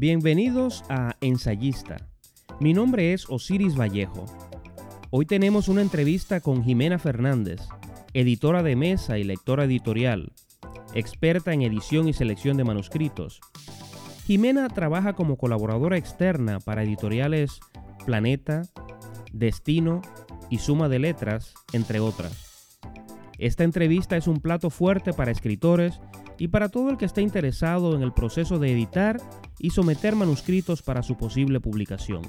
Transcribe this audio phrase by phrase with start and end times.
[0.00, 1.96] Bienvenidos a Ensayista.
[2.60, 4.26] Mi nombre es Osiris Vallejo.
[5.10, 7.62] Hoy tenemos una entrevista con Jimena Fernández,
[8.14, 10.30] editora de mesa y lectora editorial,
[10.94, 13.40] experta en edición y selección de manuscritos.
[14.24, 17.58] Jimena trabaja como colaboradora externa para editoriales
[18.06, 18.62] Planeta,
[19.32, 20.00] Destino
[20.48, 22.78] y Suma de Letras, entre otras.
[23.36, 26.00] Esta entrevista es un plato fuerte para escritores
[26.38, 29.20] y para todo el que esté interesado en el proceso de editar
[29.58, 32.22] y someter manuscritos para su posible publicación.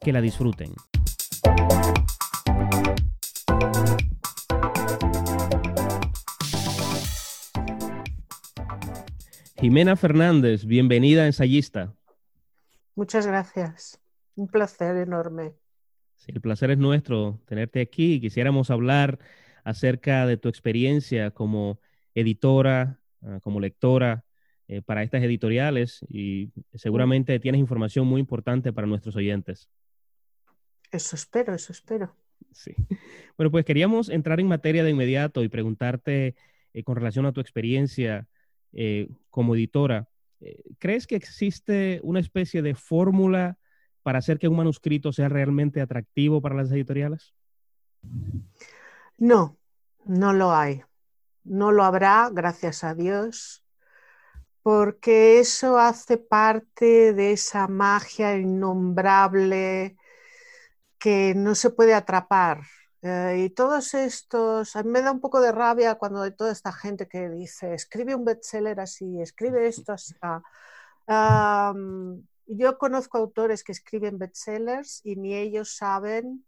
[0.00, 0.72] Que la disfruten.
[9.58, 11.94] Jimena Fernández, bienvenida a Ensayista.
[12.94, 14.00] Muchas gracias.
[14.34, 15.52] Un placer enorme.
[16.16, 18.20] Sí, el placer es nuestro tenerte aquí.
[18.20, 19.18] Quisiéramos hablar
[19.64, 21.78] acerca de tu experiencia como
[22.14, 24.24] editora, ah, como lectora
[24.72, 29.68] eh, para estas editoriales y seguramente tienes información muy importante para nuestros oyentes.
[30.92, 32.14] Eso espero, eso espero.
[32.52, 32.76] Sí.
[33.36, 36.36] Bueno, pues queríamos entrar en materia de inmediato y preguntarte
[36.72, 38.28] eh, con relación a tu experiencia
[38.72, 40.08] eh, como editora.
[40.78, 43.58] ¿Crees que existe una especie de fórmula
[44.04, 47.34] para hacer que un manuscrito sea realmente atractivo para las editoriales?
[49.18, 49.58] No,
[50.04, 50.82] no lo hay.
[51.44, 53.64] No lo habrá, gracias a Dios
[54.62, 59.96] porque eso hace parte de esa magia innombrable
[60.98, 62.62] que no se puede atrapar.
[63.02, 66.52] Eh, y todos estos, a mí me da un poco de rabia cuando hay toda
[66.52, 70.14] esta gente que dice, escribe un bestseller así, escribe esto así.
[72.46, 76.44] yo conozco autores que escriben bestsellers y ni ellos saben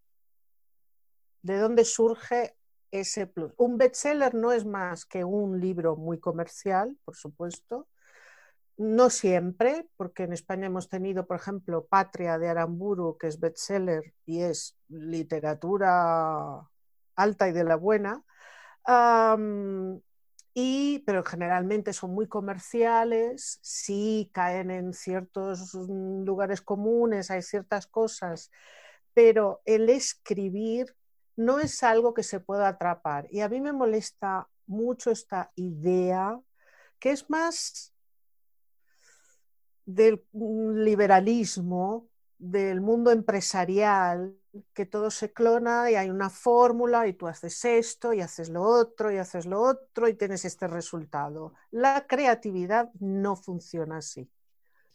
[1.43, 2.55] de dónde surge
[2.93, 3.53] ese plus.
[3.57, 7.89] Un bestseller no es más que un libro muy comercial, por supuesto,
[8.77, 14.15] no siempre, porque en España hemos tenido, por ejemplo, Patria de Aramburu, que es bestseller
[14.25, 16.69] y es literatura
[17.17, 18.23] alta y de la buena,
[20.55, 28.51] y, pero generalmente son muy comerciales, sí caen en ciertos lugares comunes, hay ciertas cosas,
[29.15, 30.95] pero el escribir
[31.37, 33.27] no es algo que se pueda atrapar.
[33.31, 36.41] Y a mí me molesta mucho esta idea,
[36.99, 37.93] que es más
[39.85, 44.37] del liberalismo, del mundo empresarial,
[44.75, 48.63] que todo se clona y hay una fórmula y tú haces esto y haces lo
[48.63, 51.55] otro y haces lo otro y tienes este resultado.
[51.71, 54.31] La creatividad no funciona así.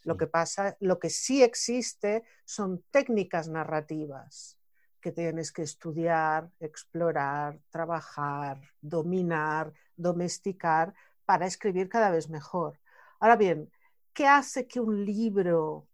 [0.03, 4.57] Lo que pasa, lo que sí existe son técnicas narrativas
[4.99, 10.93] que tienes que estudiar, explorar, trabajar, dominar, domesticar
[11.25, 12.79] para escribir cada vez mejor.
[13.19, 13.69] Ahora bien,
[14.17, 15.87] ¿Qué hace que un libro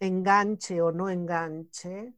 [0.00, 2.14] enganche o no enganche?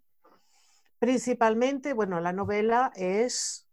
[0.98, 3.68] Principalmente, bueno, la novela es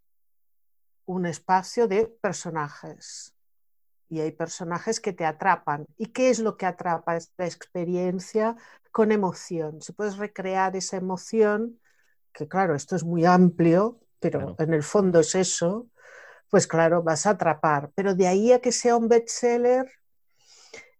[1.06, 3.34] un espacio de personajes
[4.10, 5.86] y hay personajes que te atrapan.
[5.98, 7.16] ¿Y qué es lo que atrapa?
[7.16, 8.58] Es la experiencia
[8.92, 9.82] con emoción.
[9.82, 11.80] Si puedes recrear esa emoción,
[12.34, 15.88] que claro, esto es muy amplio, pero en el fondo es eso,
[16.50, 17.92] pues claro, vas a atrapar.
[17.96, 19.90] Pero de ahí a que sea un bestseller,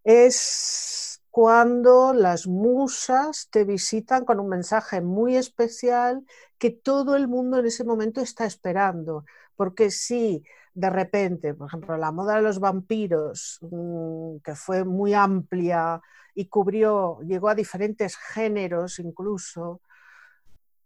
[0.04, 6.26] es cuando las musas te visitan con un mensaje muy especial
[6.58, 9.24] que todo el mundo en ese momento está esperando.
[9.56, 10.44] Porque si
[10.74, 16.00] de repente, por ejemplo, la moda de los vampiros, mm, que fue muy amplia
[16.34, 19.80] y cubrió, llegó a diferentes géneros incluso,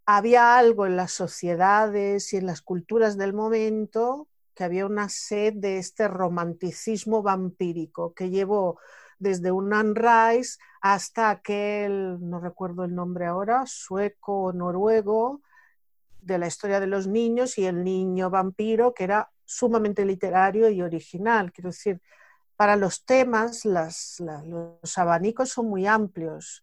[0.06, 5.54] había algo en las sociedades y en las culturas del momento que había una sed
[5.54, 8.78] de este romanticismo vampírico que llevó
[9.18, 15.42] desde un Rice hasta aquel, no recuerdo el nombre ahora, sueco o noruego,
[16.20, 20.82] de la historia de los niños y el niño vampiro, que era sumamente literario y
[20.82, 21.52] original.
[21.52, 22.02] Quiero decir,
[22.56, 26.62] para los temas, los abanicos son muy amplios.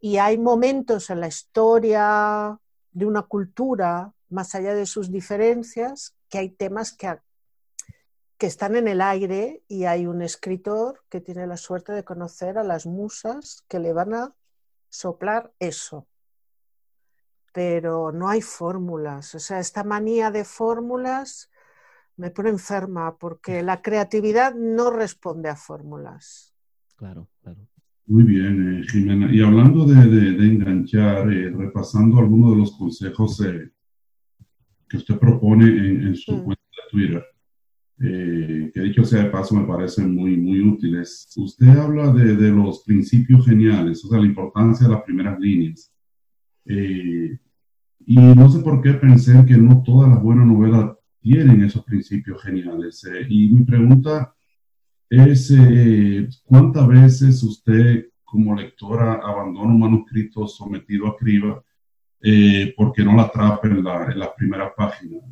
[0.00, 2.58] Y hay momentos en la historia
[2.92, 7.18] de una cultura, más allá de sus diferencias, que hay temas que,
[8.38, 12.58] que están en el aire y hay un escritor que tiene la suerte de conocer
[12.58, 14.34] a las musas que le van a
[14.88, 16.06] soplar eso.
[17.52, 19.34] Pero no hay fórmulas.
[19.34, 21.50] O sea, esta manía de fórmulas
[22.20, 26.54] me pone enferma porque la creatividad no responde a fórmulas.
[26.96, 27.66] Claro, claro.
[28.06, 29.32] Muy bien, eh, Jimena.
[29.32, 29.94] Y hablando de,
[30.44, 33.70] enganchar, eh, repasando algunos de los consejos eh,
[34.88, 36.44] que usted propone en, su mm.
[36.44, 37.24] cuenta de Twitter,
[38.02, 41.32] eh, que dicho sea de paso me parecen muy, muy útiles.
[41.36, 45.90] Usted habla de, de, los principios geniales, o sea, la importancia de las primeras líneas.
[46.66, 47.38] Eh,
[48.06, 52.42] y no sé por qué pensé que no todas las buenas novelas tienen esos principios
[52.42, 53.04] geniales.
[53.04, 54.34] Eh, y mi pregunta
[55.08, 55.52] es,
[56.44, 61.62] ¿cuántas veces usted como lectora abandona un manuscrito sometido a criba
[62.76, 65.22] porque no la atrapa en, la, las primeras páginas?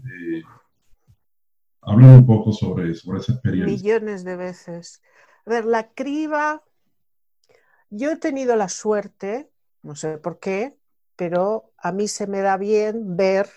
[1.80, 3.72] Habla un poco sobre, sobre esa experiencia.
[3.72, 5.00] Millones de veces.
[5.46, 6.62] A ver, la criba,
[7.88, 9.50] yo he tenido la suerte,
[9.82, 10.76] no sé por qué,
[11.16, 13.48] pero a mí se me da bien ver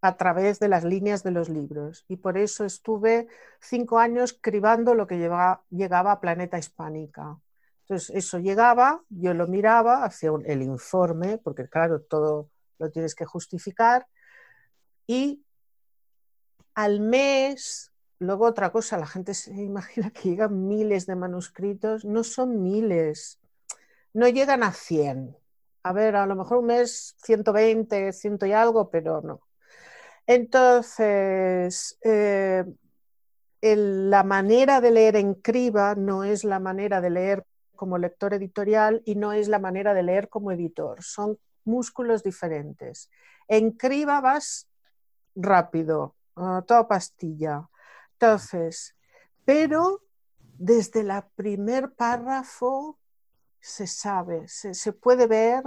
[0.00, 2.04] a través de las líneas de los libros.
[2.08, 3.28] Y por eso estuve
[3.60, 7.38] cinco años cribando lo que llegaba, a Planeta Hispánica.
[7.82, 13.24] Entonces, eso llegaba, yo lo miraba, hacía el informe, porque claro, todo lo tienes que
[13.24, 14.06] justificar,
[15.06, 15.44] y
[16.74, 22.24] al mes, luego otra cosa, la gente se imagina que llegan miles de manuscritos, no
[22.24, 23.40] son miles,
[24.12, 25.36] no llegan a 100.
[25.84, 29.45] A ver, a lo mejor un mes 120, 100 y algo, pero no.
[30.26, 32.64] Entonces, eh,
[33.62, 37.44] la manera de leer en criba no es la manera de leer
[37.74, 41.02] como lector editorial y no es la manera de leer como editor.
[41.02, 43.10] Son músculos diferentes.
[43.48, 44.68] En criba vas
[45.34, 47.68] rápido, toda pastilla.
[48.12, 48.96] Entonces,
[49.44, 50.02] pero
[50.58, 52.98] desde el primer párrafo
[53.60, 55.64] se sabe, se, puede ver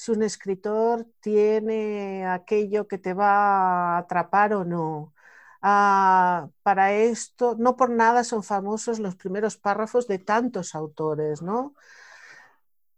[0.00, 5.14] si un escritor tiene aquello que te va a atrapar o no.
[5.60, 11.74] Ah, para esto, no por nada son famosos los primeros párrafos de tantos autores, ¿no?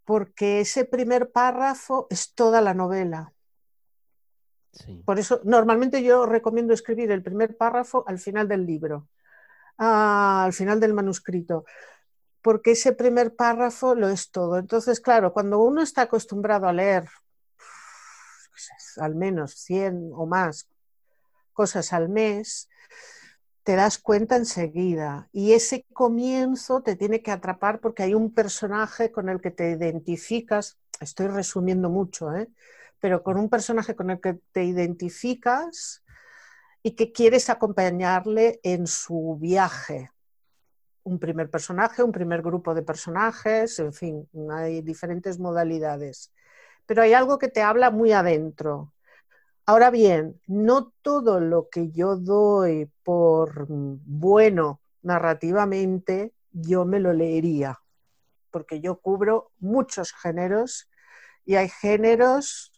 [0.04, 3.32] Porque ese primer párrafo es toda la novela.
[5.04, 9.08] Por eso, normalmente yo recomiendo escribir el primer párrafo al final del libro,
[9.76, 11.64] ah, al final del manuscrito,
[12.42, 14.58] porque ese primer párrafo lo es todo.
[14.58, 17.08] Entonces, claro, cuando uno está acostumbrado a leer
[18.98, 20.68] al menos 100 o más
[21.52, 22.68] cosas al mes,
[23.62, 25.28] te das cuenta enseguida.
[25.32, 29.70] Y ese comienzo te tiene que atrapar porque hay un personaje con el que te
[29.70, 30.78] identificas.
[31.00, 32.48] Estoy resumiendo mucho, ¿eh?
[33.00, 36.04] pero con un personaje con el que te identificas
[36.82, 40.11] y que quieres acompañarle en su viaje.
[41.04, 46.32] Un primer personaje, un primer grupo de personajes, en fin, hay diferentes modalidades.
[46.86, 48.92] Pero hay algo que te habla muy adentro.
[49.66, 57.80] Ahora bien, no todo lo que yo doy por bueno narrativamente, yo me lo leería,
[58.50, 60.88] porque yo cubro muchos géneros
[61.44, 62.71] y hay géneros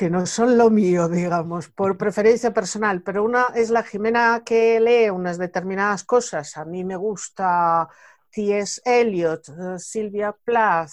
[0.00, 4.80] que no son lo mío, digamos, por preferencia personal, pero una es la Jimena que
[4.80, 6.56] lee unas determinadas cosas.
[6.56, 7.86] A mí me gusta
[8.30, 8.80] T.S.
[8.82, 10.92] Eliot, uh, Silvia Plath,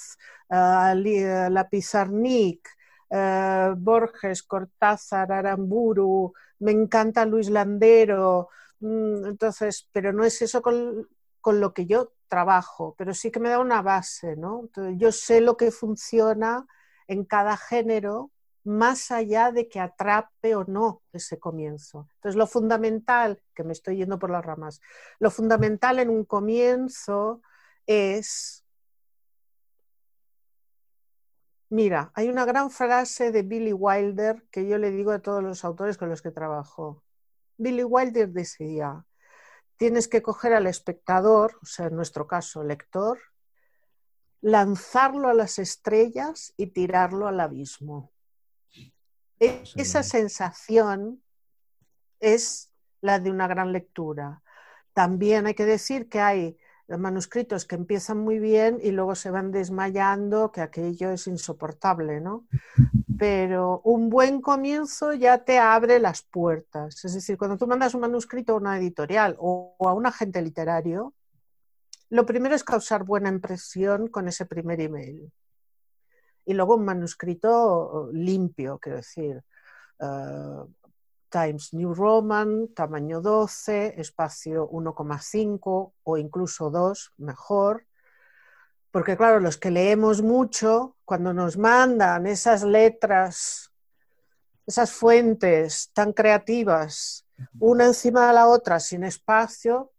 [0.50, 0.94] uh,
[1.50, 1.69] La
[3.77, 8.50] Borges, Cortázar, Aramburu, me encanta Luis Landero,
[8.81, 11.07] mm, entonces, pero no es eso con,
[11.39, 14.63] con, lo que yo trabajo, pero sí que me da una base, ¿no?
[14.63, 16.68] Entonces, yo sé lo que funciona
[17.07, 18.31] en cada género
[18.68, 22.09] más allá de que atrape o no ese comienzo.
[22.16, 24.81] Entonces, lo fundamental, que me estoy yendo por las ramas,
[25.19, 27.42] lo fundamental en un comienzo
[27.86, 28.66] es,
[31.69, 35.64] mira, hay una gran frase de Billy Wilder que yo le digo a todos los
[35.64, 37.04] autores con los que trabajo.
[37.56, 39.06] Billy Wilder decía,
[39.78, 43.18] tienes que coger al espectador, o sea, en nuestro caso, lector,
[44.42, 48.12] lanzarlo a las estrellas y tirarlo al abismo.
[49.40, 51.22] E-, esa sensación
[52.20, 54.42] es la de una gran lectura.
[54.94, 59.52] También hay que decir que hay manuscritos que empiezan muy bien y luego se van
[59.52, 62.48] desmayando, que aquello es insoportable, ¿no?
[63.20, 67.04] Pero un buen comienzo ya te abre las puertas.
[67.04, 71.14] Es decir, cuando tú mandas un manuscrito a una editorial o a un agente literario,
[72.10, 75.32] lo primero es causar buena impresión con ese primer email
[76.47, 79.44] y luego un manuscrito limpio, quiero decir,
[79.99, 80.63] eh,
[81.30, 87.85] Times New Roman, tamaño 12, espacio 1,5 o incluso 2, mejor.
[88.92, 93.73] Porque claro, los que leemos mucho, cuando nos mandan esas letras,
[94.66, 97.27] esas fuentes tan creativas,
[97.59, 99.92] una encima de la otra sin espacio,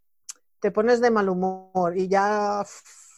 [0.60, 2.64] te pones de mal humor y ya,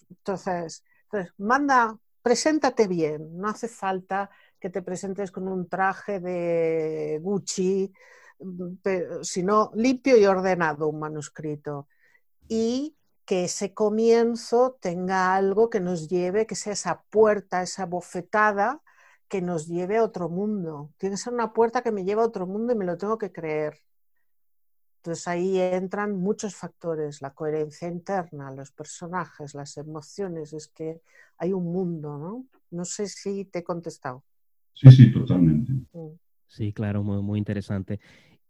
[0.09, 7.19] entonces, entonces manda preséntate bien, no hace falta que te presentes con un traje de
[7.23, 7.93] Gucci
[9.23, 11.89] sino limpio y ordenado un manuscrito.
[12.49, 18.83] Y que ese comienzo tenga algo que nos lleve, que sea esa puerta, esa bofetada
[19.29, 20.93] que nos lleve a otro mundo.
[20.99, 23.19] Tiene que ser una puerta que me lleva a otro mundo y me lo tengo
[23.19, 23.81] que creer.
[25.01, 31.01] Entonces ahí entran muchos factores, la coherencia interna, los personajes, las emociones, es que
[31.39, 32.47] hay un mundo, ¿no?
[32.71, 34.23] No sé si te he contestado.
[34.75, 35.73] Sí, sí, totalmente.
[35.93, 36.19] Mm.
[36.47, 37.99] Sí, claro, muy, muy interesante.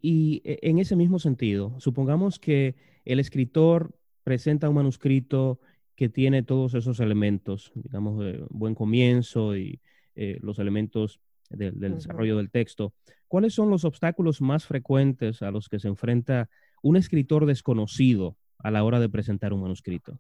[0.01, 5.61] Y eh, en ese mismo sentido, supongamos que el escritor presenta un manuscrito
[5.95, 9.81] que tiene todos esos elementos, digamos, de buen comienzo y
[10.17, 12.93] eh, los elementos del desarrollo del texto.
[13.31, 16.49] ¿Cuáles son los obstáculos más frecuentes a los que se enfrenta
[16.83, 20.19] un escritor desconocido a la hora de presentar un manuscrito?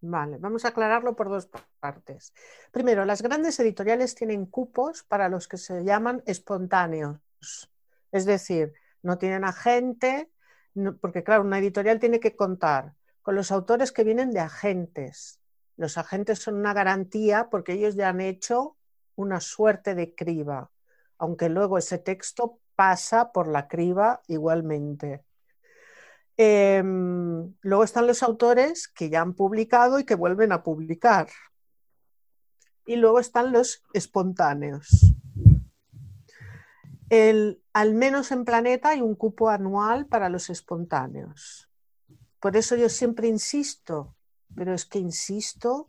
[0.00, 1.48] Vale, vamos a aclararlo por dos
[1.80, 2.32] partes.
[2.70, 7.18] Primero, las grandes editoriales tienen cupos para los que se llaman espontáneos.
[8.12, 10.30] Es decir, no tienen agente,
[11.00, 15.40] porque claro, una editorial tiene que contar con los autores que vienen de agentes.
[15.76, 18.76] Los agentes son una garantía porque ellos ya han hecho
[19.16, 20.70] una suerte de criba,
[21.18, 25.24] aunque luego ese texto pasa por la criba igualmente.
[26.36, 31.28] Em, luego están los autores que ya han publicado y que vuelven a publicar.
[32.84, 35.12] Y luego están los espontáneos.
[37.72, 41.68] al menos en Planeta hay un cupo anual para los espontáneos.
[42.40, 44.16] Por eso yo siempre insisto,
[44.54, 45.88] pero es que insisto,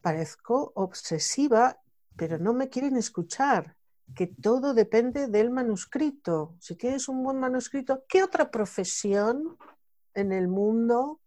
[0.00, 1.80] parezco obsesiva,
[2.16, 3.75] pero no me quieren escuchar,
[4.14, 6.54] que todo depende del manuscrito.
[6.60, 9.56] Si tienes un buen manuscrito, ¿qué otra profesión
[10.14, 11.20] en el mundo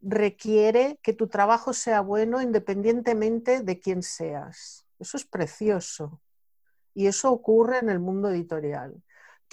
[0.00, 4.86] requiere que tu trabajo sea bueno independientemente de quién seas?
[4.98, 6.20] Eso es precioso.
[6.94, 9.02] Y eso ocurre en el mundo editorial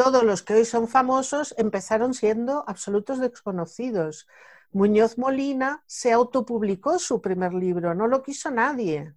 [0.04, 4.28] todos los que hoy son famosos empezaron siendo absolutos desconocidos.
[4.72, 9.14] Muñoz Molina se autopublicó su primer libro, no lo quiso nadie.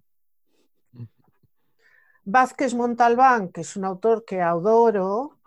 [2.25, 5.37] Vázquez Montalbán, que es un autor que adoro,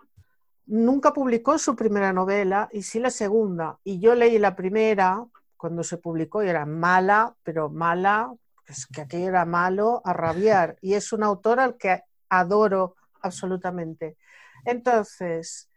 [0.65, 3.79] nunca publicó su primera novela y sí la segunda.
[3.83, 5.25] Y yo leí la primera
[5.57, 8.33] cuando se publicó y era mala, pero mala,
[8.65, 10.77] es que aquello era malo a rabiar.
[10.81, 14.15] Y es un autor al que adoro absolutamente.
[14.63, 15.69] Entonces,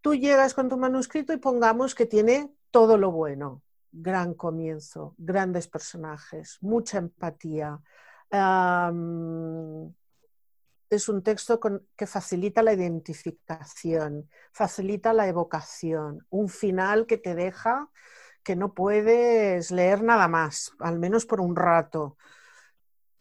[0.00, 3.62] tú llegas con tu manuscrito y pongamos que tiene todo lo bueno.
[3.92, 7.80] Gran comienzo, grandes personajes, mucha empatía.
[10.90, 11.60] Es un texto
[11.96, 17.90] que facilita la identificación, facilita la evocación, un final que te deja
[18.42, 22.16] que no puedes leer nada más, al menos por un rato.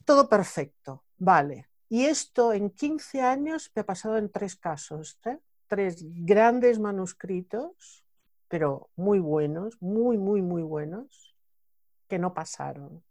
[0.06, 1.68] Todo perfecto, vale.
[1.90, 5.38] Y esto en 15 años me ha pasado en tres casos, ¿eh?
[5.68, 8.06] tres grandes manuscritos,
[8.48, 11.36] pero muy buenos, muy, muy, muy buenos,
[12.08, 13.04] que no pasaron.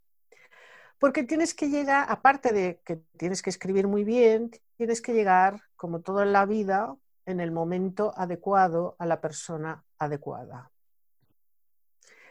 [0.99, 5.62] Porque tienes que llegar, aparte de que tienes que escribir muy bien, tienes que llegar,
[5.76, 10.71] como todo en la vida, en el momento adecuado a la persona adecuada.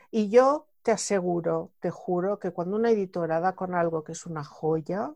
[0.10, 4.26] Y yo te aseguro, te juro, que cuando una editora da con algo que es
[4.26, 5.14] una joya,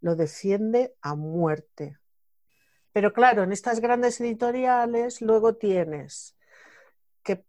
[0.00, 1.98] lo defiende a muerte.
[2.92, 6.36] Pero claro, en estas grandes editoriales luego tienes
[7.22, 7.44] que,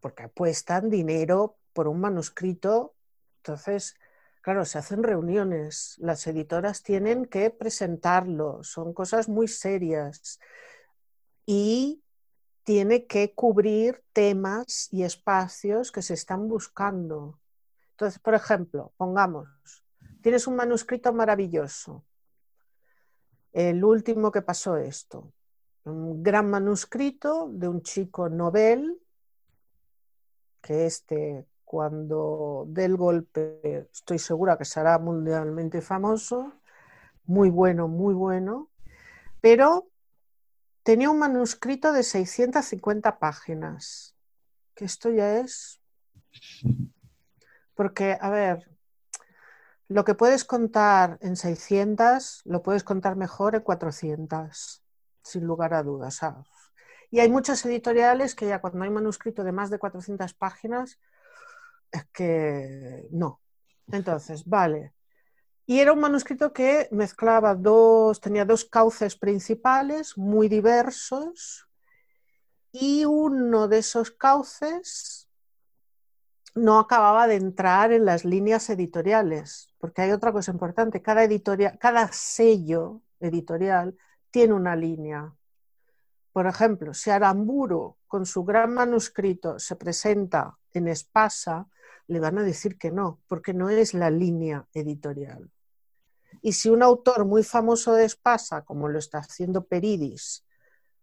[0.00, 2.94] porque apuestan dinero por un manuscrito,
[3.42, 3.96] entonces,
[4.40, 10.38] claro, se hacen reuniones, las editoras tienen que presentarlo, son cosas muy serias
[11.44, 12.04] y
[12.62, 17.40] tiene que cubrir temas y espacios que se están buscando.
[17.90, 19.48] Entonces, por ejemplo, pongamos,
[20.22, 22.04] tienes un manuscrito maravilloso.
[23.52, 25.32] El último que pasó esto,
[25.82, 29.00] un gran manuscrito de un chico novel,
[30.60, 36.52] que este cuando dé el golpe estoy segura que será mundialmente famoso,
[37.24, 38.68] muy bueno, muy bueno,
[39.40, 39.88] pero
[40.82, 44.14] tenía un manuscrito de 650 páginas,
[44.74, 45.80] que esto ya es...
[47.74, 48.70] Porque, a ver,
[49.88, 54.82] lo que puedes contar en 600 lo puedes contar mejor en 400,
[55.22, 56.20] sin lugar a dudas.
[57.10, 60.98] Y hay muchas editoriales que ya cuando hay manuscrito de más de 400 páginas,
[61.92, 63.40] es que no.
[63.88, 64.94] Entonces, vale.
[65.66, 71.68] Y era un manuscrito que mezclaba dos, tenía dos cauces principales muy diversos
[72.72, 75.28] y uno de esos cauces
[76.54, 81.78] no acababa de entrar en las líneas editoriales, porque hay otra cosa importante, cada, editorial,
[81.78, 83.96] cada sello editorial
[84.30, 85.32] tiene una línea
[86.32, 91.68] Por ejemplo, si Aramburu con su gran manuscrito se presenta en Espasa,
[92.06, 95.50] le van a decir que no, porque no es la línea editorial.
[96.40, 100.44] Y si un autor muy famoso de Espasa, como lo está haciendo Peridis,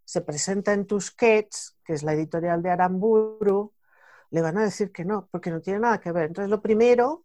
[0.04, 3.72] se presenta en Tusquets, que es la editorial de Aramburu,
[4.30, 6.26] le van a decir que no, porque no tiene nada que ver.
[6.26, 7.24] Entonces, lo primero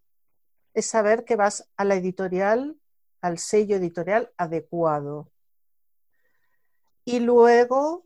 [0.73, 2.77] es saber que vas a la editorial,
[3.21, 5.31] al sello editorial adecuado.
[7.05, 8.05] Y luego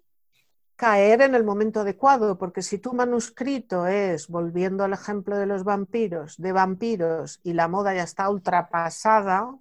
[0.80, 5.66] caer en el momento adecuado, porque si tu manuscrito es, volviendo al ejemplo de los
[5.66, 9.54] vampiros, de vampiros y la moda ya está ultrapasada,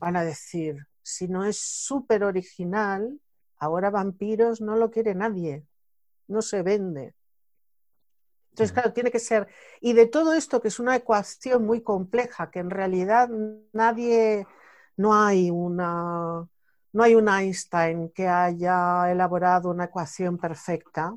[0.00, 3.20] van a decir, si no es súper original,
[3.64, 5.64] Ahora vampiros no lo quiere nadie,
[6.28, 7.14] no se vende.
[8.50, 9.48] Entonces, claro, tiene que ser.
[9.80, 13.30] Y de todo esto, que es una ecuación muy compleja, que en realidad
[13.72, 14.46] nadie,
[14.98, 16.46] no hay una,
[16.94, 21.14] no hay un Einstein que haya elaborado una ecuación perfecta.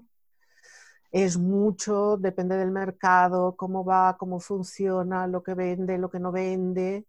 [1.11, 6.31] Es mucho, depende del mercado, cómo va, cómo funciona, lo que vende, lo que no
[6.31, 7.05] vende.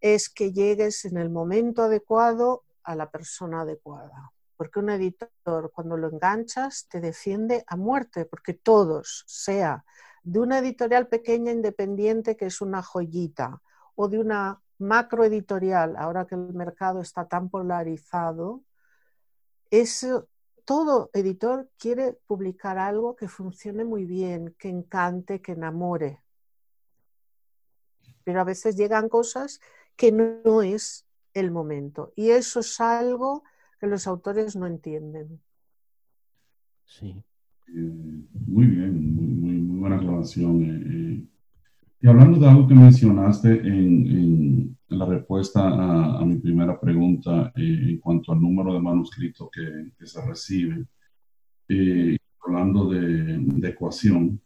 [0.00, 5.96] Es que llegues en el momento adecuado a la persona adecuada porque un editor cuando
[5.96, 9.84] lo enganchas te defiende a muerte, porque todos, sea
[10.24, 13.62] de una editorial pequeña independiente que es una joyita
[13.94, 18.62] o de una macro editorial, ahora que el mercado está tan polarizado,
[19.70, 20.06] es,
[20.64, 26.22] todo editor quiere publicar algo que funcione muy bien, que encante, que enamore.
[28.24, 29.60] Pero a veces llegan cosas
[29.96, 32.12] que no es el momento.
[32.14, 33.44] Y eso es algo
[33.80, 35.40] que los autores no entienden.
[36.84, 37.22] Sí.
[37.68, 40.62] Eh, muy bien, muy, muy, buena aclaración.
[40.62, 41.26] Eh, eh.
[42.00, 45.60] Y hablando de algo que mencionaste en, la respuesta
[46.18, 50.88] a, mi primera pregunta en cuanto al número de manuscritos que, se reciben,
[52.42, 54.40] hablando de, de ecuación,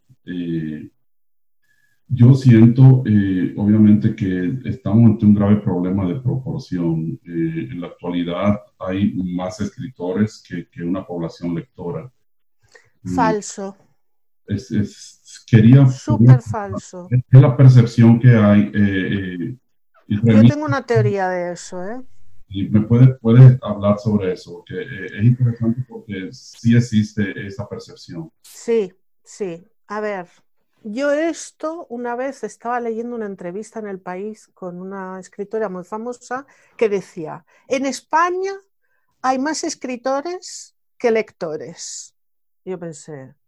[2.15, 7.19] yo siento, eh, obviamente, que estamos ante un grave problema de proporción.
[7.25, 12.11] Eh, en la actualidad hay más escritores que, una población lectora.
[13.15, 13.75] Falso.
[14.47, 15.85] Es, quería...
[15.87, 17.07] Súper falso.
[17.09, 18.71] Es la percepción que hay.
[18.73, 19.57] Eh,
[20.07, 22.01] yo tengo una teoría de eso, ¿eh?
[22.49, 28.29] Y me puedes puede hablar sobre eso, porque es interesante porque sí existe esa percepción.
[28.43, 29.65] Sí, sí.
[29.87, 30.27] A ver,
[30.83, 35.83] yo esto una vez estaba leyendo una entrevista en el país con una escritora muy
[35.83, 36.45] famosa
[36.77, 38.53] que decía, en España
[39.21, 42.13] hay más escritores que lectores.
[42.65, 43.42] yo pensé, ¿Mm?".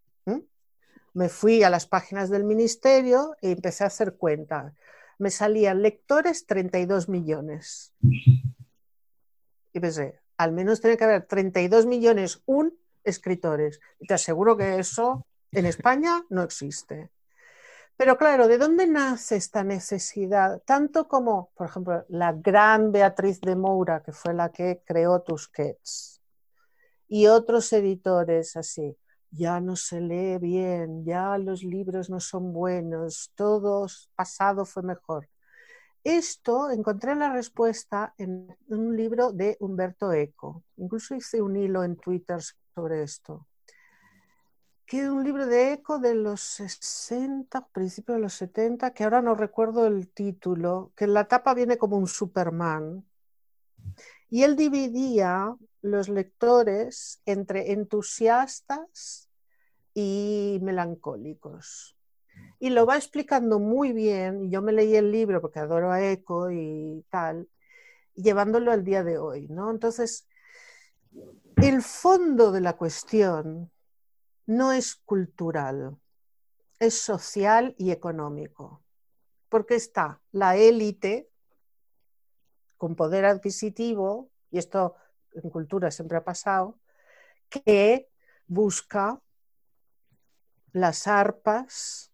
[1.15, 4.73] Me fui a las páginas del ministerio y empecé a hacer cuenta.
[5.17, 7.93] Me salían lectores 32 millones.
[8.01, 13.80] Y pensé, al menos tiene que haber 32 millones un escritores.
[13.97, 17.10] Y te aseguro que eso en España no existe.
[17.95, 20.62] Pero claro, ¿de dónde nace esta necesidad?
[20.65, 26.21] Tanto como, por ejemplo, la gran Beatriz de Moura, que fue la que creó Tusquets,
[27.08, 28.97] y otros editores así.
[29.36, 35.28] Ya no se lee bien, ya los libros no son buenos, todo pasado fue mejor.
[36.04, 40.63] Esto encontré la respuesta en un libro de Humberto Eco.
[40.78, 42.39] Incluso hice un hilo en Twitter
[42.76, 43.48] sobre esto
[44.86, 49.34] que un libro de Eco de los 60, principios de los 70, que ahora no
[49.34, 53.04] recuerdo el título, que en la tapa viene como un Superman.
[54.36, 59.30] Y él dividía los lectores entre entusiastas
[59.93, 61.95] y melancólicos.
[62.60, 66.52] Y lo va explicando muy bien, yo me leí el libro porque adoro a Eco
[66.52, 67.48] y tal,
[68.13, 69.71] llevándolo al día de hoy, ¿no?
[69.71, 70.28] Entonces,
[71.56, 73.71] el fondo de la cuestión
[74.48, 75.95] no es cultural,
[76.78, 78.84] es social y económico.
[79.48, 81.30] Porque está la élite
[82.78, 84.96] con poder adquisitivo, y esto
[85.34, 86.80] en cultura siempre ha pasado,
[87.50, 88.10] que
[88.48, 89.22] busca
[90.72, 92.12] las arpas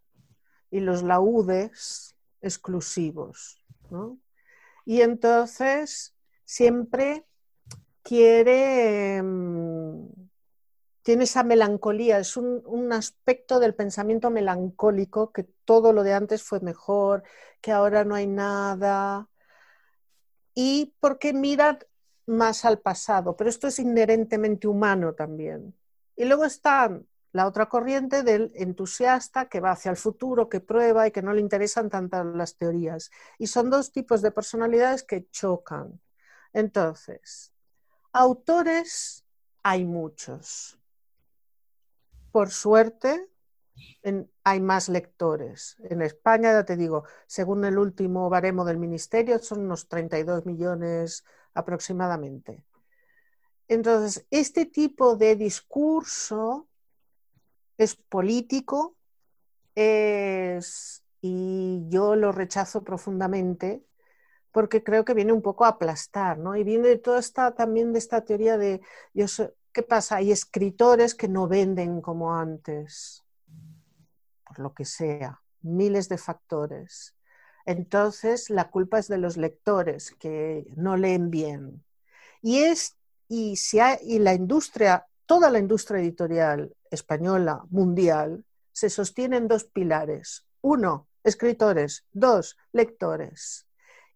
[0.69, 3.63] y los laúdes exclusivos.
[4.85, 7.25] Y entonces siempre
[8.03, 10.07] quiere mm,
[11.03, 16.59] tiene esa melancolía, es un, aspecto del pensamiento melancólico, que todo lo de antes fue
[16.59, 17.23] mejor,
[17.61, 19.27] que ahora no hay nada,
[20.53, 21.79] y porque mira
[22.27, 25.75] más al pasado, pero esto es inherentemente humano también.
[26.15, 26.99] Y luego está
[27.33, 31.33] la otra corriente del entusiasta que va hacia el futuro, que prueba y que no
[31.33, 33.09] le interesan tanto las teorías.
[33.37, 36.01] Y son dos tipos de personalidades que chocan.
[36.53, 37.53] Entonces,
[38.11, 39.25] autores
[39.63, 40.77] hay muchos
[42.31, 43.29] por suerte,
[44.43, 45.77] hay más lectores.
[45.83, 51.23] En España, ya te digo, según el último baremo del Ministerio, son unos 32 millones
[51.53, 52.63] aproximadamente.
[53.67, 56.67] Entonces, este tipo de discurso
[57.77, 58.95] es político,
[61.21, 63.83] y yo lo rechazo profundamente
[64.51, 66.57] porque creo que viene un poco a aplastar, ¿no?
[66.57, 68.81] Y viene de toda esta, también de esta teoría de,
[69.13, 69.25] yo
[69.71, 70.17] ¿qué pasa?
[70.17, 73.23] Hay escritores que no venden como antes,
[74.57, 77.15] lo que sea, miles de factores.
[77.65, 81.83] Entonces, la culpa es de los lectores que no leen bien.
[82.41, 89.37] Y, es, y, si y la industria, toda la industria editorial española, mundial, se sostiene
[89.37, 90.45] en dos pilares.
[90.61, 92.05] Uno, escritores.
[92.11, 93.67] Dos, lectores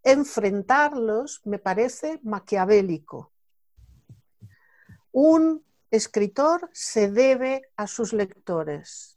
[0.06, 3.34] enfrentarlos me parece maquiavélico.
[5.12, 9.14] Un escritor se debe a sus lectores,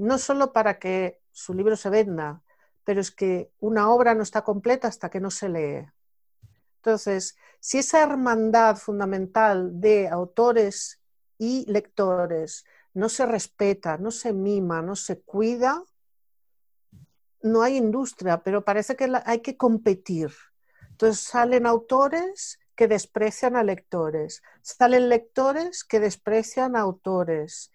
[0.00, 2.42] no solo para que su libro se venda,
[2.84, 5.86] pero es que una obra no está completa hasta que no se lee.
[6.76, 11.00] Entonces, si esa hermandad fundamental de autores
[11.36, 15.84] y lectores no se respeta, no se mima, no se cuida,
[17.42, 20.32] no hay industria, pero parece que hay que competir.
[20.90, 27.70] Entonces salen autores que desprecian a lectores, salen lectores que desprecian a autores.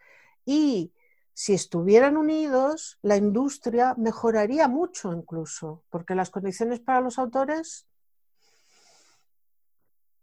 [0.46, 0.92] Y
[1.38, 7.88] si estuvieran unidos, la industria mejoraría mucho incluso, porque las condiciones para los autores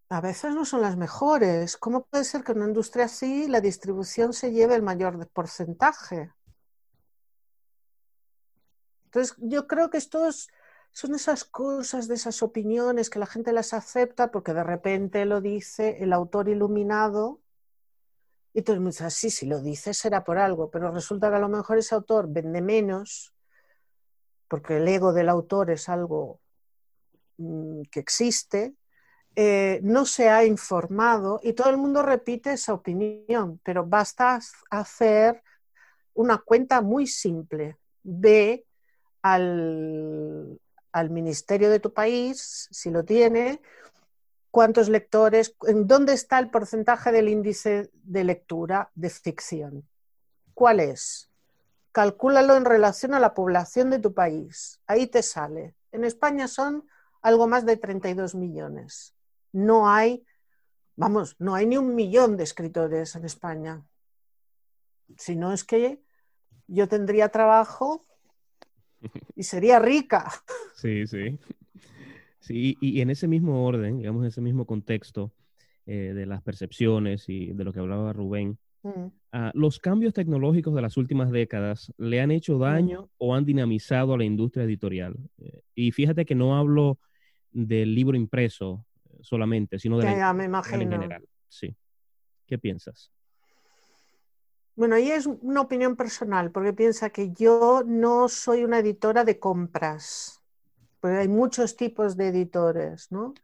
[0.08, 1.76] a veces no son las mejores.
[1.76, 6.32] ¿Cómo puede ser que en una industria así la distribución se lleve el mayor porcentaje?
[9.04, 10.48] Entonces, yo creo que estos
[10.92, 15.42] son esas cosas, de esas opiniones que la gente las acepta porque de repente lo
[15.42, 17.41] dice el autor iluminado
[18.54, 21.36] y todo el mundo dice, sí, si lo dice será por algo, pero resulta que
[21.36, 23.32] a lo mejor ese autor vende menos
[24.48, 26.38] porque el ego del autor es algo
[27.38, 28.74] mm, que existe,
[29.34, 34.38] eh, no se ha informado y todo el mundo repite esa opinión, pero basta
[34.68, 35.42] hacer
[36.12, 37.78] una cuenta muy simple.
[38.02, 38.66] de
[39.22, 40.58] al,
[41.10, 43.60] ministerio de tu país, si lo tiene,
[44.52, 49.88] cuántos lectores, en dónde está el porcentaje del índice de lectura de ficción.
[50.52, 51.30] ¿Cuál es?
[51.90, 54.78] Calcúlalo en relación a la población de tu país.
[54.86, 55.74] Ahí te sale.
[55.90, 56.86] En España son
[57.22, 59.14] algo más de 32 millones.
[59.52, 60.22] No hay,
[60.96, 63.82] vamos, no hay ni un millón de escritores en España.
[65.16, 66.02] Si no es que
[66.66, 68.04] yo tendría trabajo
[69.34, 70.30] y sería rica.
[70.74, 71.38] Sí, sí.
[72.42, 75.32] Sí, y, en ese mismo orden, digamos, en ese mismo contexto
[75.86, 79.06] eh, de las percepciones y de lo que hablaba Rubén, mm.
[79.30, 82.60] ah, los cambios tecnológicos de las últimas décadas le han hecho mm.
[82.60, 85.14] daño o han dinamizado a la industria editorial.
[85.38, 86.98] Eh, y fíjate que no hablo
[87.52, 88.84] del libro impreso
[89.20, 91.24] solamente, sino de la, en general.
[91.48, 91.76] Sí.
[92.44, 93.12] ¿Qué piensas?
[94.74, 99.38] Bueno, ahí es una opinión personal, porque piensa que yo no soy una editora de
[99.38, 100.41] compras,
[101.02, 103.34] porque hay muchos tipos de editores, ¿no?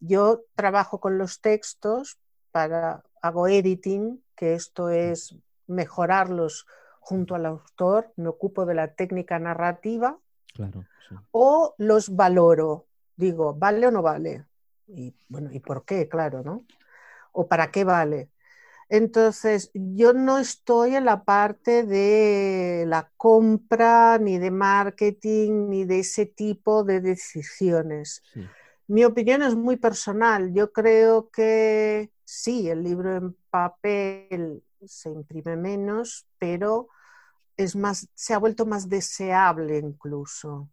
[0.00, 2.18] Yo trabajo con los textos
[2.52, 5.34] para, hago editing, que esto es
[5.66, 6.66] mejorarlos
[7.00, 10.18] junto al autor, me ocupo de la técnica narrativa,
[10.52, 10.84] claro,
[11.30, 12.84] o los valoro,
[13.16, 14.44] digo, ¿vale o no vale?
[14.86, 16.10] Y bueno, ¿y por qué?
[16.10, 16.66] Claro, ¿no?
[17.32, 18.28] ¿O para qué vale?
[18.88, 26.00] Entonces, yo no estoy en la parte de la compra, ni de marketing, ni de
[26.00, 28.22] ese tipo de decisiones.
[28.86, 30.52] Mi opinión es muy personal.
[30.54, 36.88] Yo creo que sí, el libro en papel se imprime menos, pero
[37.56, 40.68] es más, se ha vuelto más deseable incluso.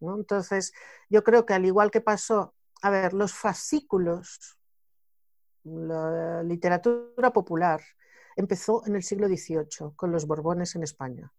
[0.00, 0.72] Entonces,
[1.08, 4.58] yo creo que al igual que pasó, a ver, los fascículos
[5.64, 7.80] la literatura popular
[8.36, 11.32] empezó en el siglo XVIII con los Borbones en España.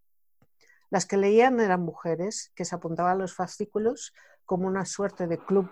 [0.90, 4.14] Las que leían eran mujeres que se apuntaban a los fascículos
[4.46, 5.70] como una suerte de club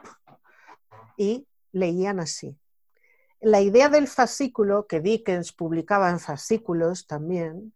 [1.17, 2.57] y leían así.
[3.39, 7.73] La idea del fascículo, que Dickens publicaba en fascículos también,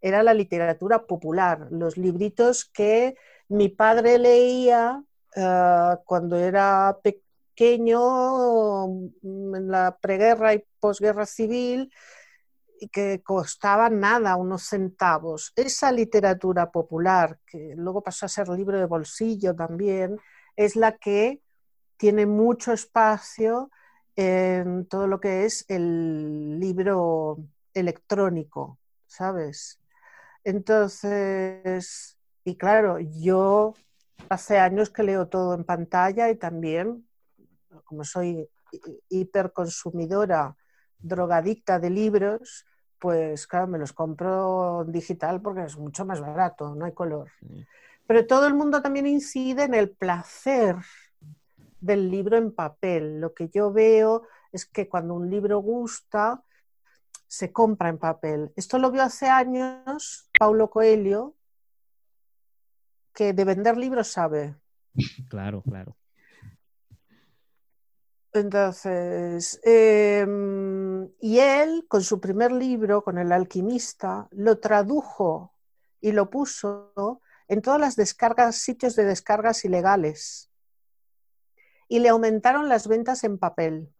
[0.00, 3.16] era la literatura popular, los libritos que
[3.48, 5.02] mi padre leía
[5.36, 7.29] eh, cuando era pequeño
[7.60, 8.86] pequeño
[9.22, 11.92] mm, en la preguerra y posguerra civil
[12.90, 15.52] que costaba nada, unos centavos.
[15.54, 20.18] Esa literatura popular, que luego pasó a ser libro de bolsillo también,
[20.56, 21.42] es la que
[21.98, 23.70] tiene mucho espacio
[24.16, 27.36] en todo lo que es el libro
[27.74, 28.78] electrónico.
[29.06, 29.80] ¿sabes?
[30.44, 33.74] Entonces, y claro, yo
[34.30, 37.06] hace años que leo todo en pantalla y también,
[37.84, 38.48] como soy
[39.08, 40.56] hiperconsumidora,
[40.98, 42.66] drogadicta de libros,
[42.98, 47.30] pues claro, me los compro digital porque es mucho más barato, no hay color.
[48.06, 50.76] Pero todo el mundo también incide en el placer
[51.80, 53.20] del libro en papel.
[53.20, 56.42] Lo que yo veo es que cuando un libro gusta,
[57.26, 58.52] se compra en papel.
[58.56, 61.36] Esto lo vio hace años Paulo Coelho,
[63.14, 64.56] que de vender libros sabe.
[65.28, 65.96] Claro, claro.
[68.32, 75.52] Entonces, em, y él, con su primer libro, con El alquimista, lo tradujo
[76.00, 80.50] y lo puso en todas las descargas, sitios de descargas ilegales.
[81.88, 83.92] Y le aumentaron las ventas en papel.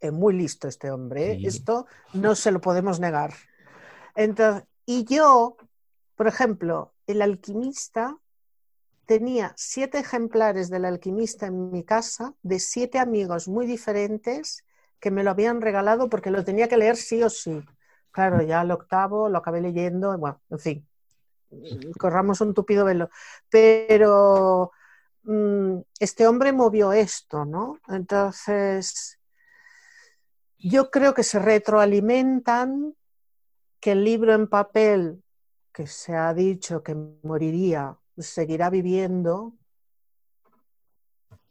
[0.00, 1.40] Es muy listo este hombre, ¿eh?
[1.44, 3.34] esto no se lo podemos negar.
[4.16, 5.56] Entonces, y yo,
[6.16, 8.18] por ejemplo, el alquimista
[9.10, 14.64] tenía siete ejemplares del alquimista en mi casa de siete amigos muy diferentes
[15.00, 17.60] que me lo habían regalado porque lo tenía que leer sí o sí.
[18.12, 20.88] Claro, ya el octavo lo acabé leyendo, bueno, en fin,
[21.98, 23.10] corramos un tupido velo.
[23.48, 24.70] Pero
[25.24, 27.80] mm, este hombre movió esto, ¿no?
[27.88, 29.18] Entonces,
[30.56, 32.94] yo creo que se retroalimentan,
[33.80, 35.20] que el libro en papel,
[35.72, 36.94] que se ha dicho que
[37.24, 39.54] moriría, seguirá viviendo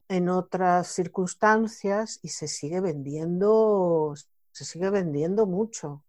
[0.10, 4.13] en otras circunstancias y se sigue vendiendo,
[4.51, 6.03] se sigue vendiendo mucho.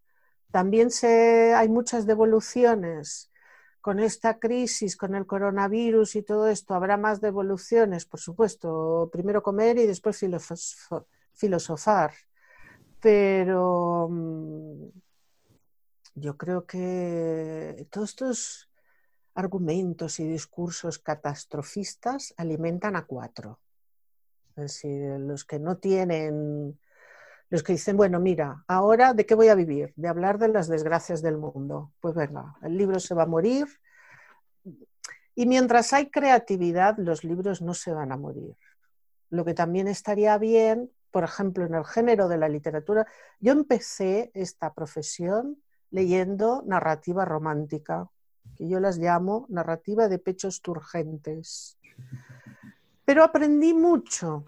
[0.51, 3.31] También se, hay muchas devoluciones.
[3.81, 9.09] Con esta crisis, con el coronavirus y todo esto, habrá más devoluciones, por supuesto.
[9.13, 10.19] Primero comer y después
[11.33, 12.13] filosofar.
[13.01, 14.89] Pero mm,
[16.15, 18.70] yo creo que todos estos
[19.35, 23.61] argumentos y discursos catastrofistas alimentan a cuatro.
[24.57, 26.79] Es decir, los que no tienen
[27.51, 29.93] los que dicen, bueno, mira, ahora de qué voy a vivir?
[29.97, 31.93] De hablar de las desgracias del mundo.
[32.01, 33.67] Pues venga, el libro se va a morir.
[35.35, 38.57] Y mientras hay creatividad, los libros no se van a morir.
[39.31, 43.05] Lo que también estaría bien, por ejemplo, en el género de la literatura,
[43.41, 48.09] yo empecé esta profesión leyendo narrativa romántica,
[48.57, 51.79] que yo las llamo narrativa de pechos turgentes.
[53.05, 54.45] Pero aprendí mucho,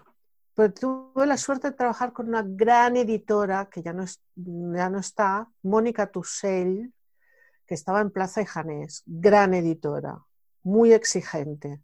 [0.53, 4.99] pues tuve la suerte de trabajar con una gran editora que ya no, ya no
[4.99, 6.93] está, Mónica Tussell,
[7.65, 10.23] que estaba en Plaza y Janés, gran editora,
[10.63, 11.81] muy exigente.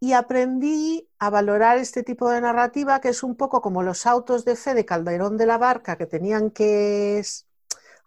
[0.00, 4.44] Y aprendí a valorar este tipo de narrativa, que es un poco como los autos
[4.44, 7.18] de fe de Calderón de la Barca, que tenían que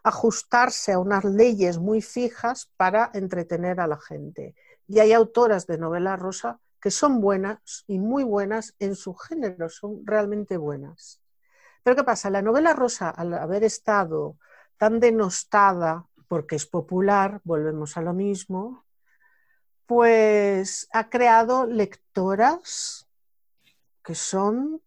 [0.03, 4.55] ajustarse a unas leyes muy fijas para entretener a la gente.
[4.87, 9.69] Y hay autoras de novela rosa que son buenas y muy buenas en su género,
[9.69, 11.21] son realmente buenas.
[11.83, 12.29] Pero ¿qué pasa?
[12.29, 14.37] La novela rosa, al haber estado
[14.77, 18.85] tan denostada porque es popular, volvemos a lo mismo,
[19.85, 23.07] pues ha creado lectoras
[24.03, 24.81] que son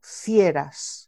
[0.00, 1.05] fieras,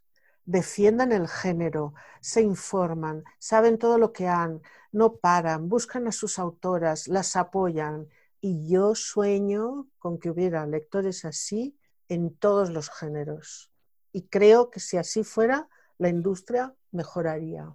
[0.49, 6.39] defienden el género, se informan, saben todo lo que han, no paran, buscan a sus
[6.39, 8.07] autoras, las apoyan
[8.41, 13.71] y yo sueño con que hubiera lectores así en todos los géneros.
[14.11, 17.71] Y creo que si así fuera, la industria mejoraría.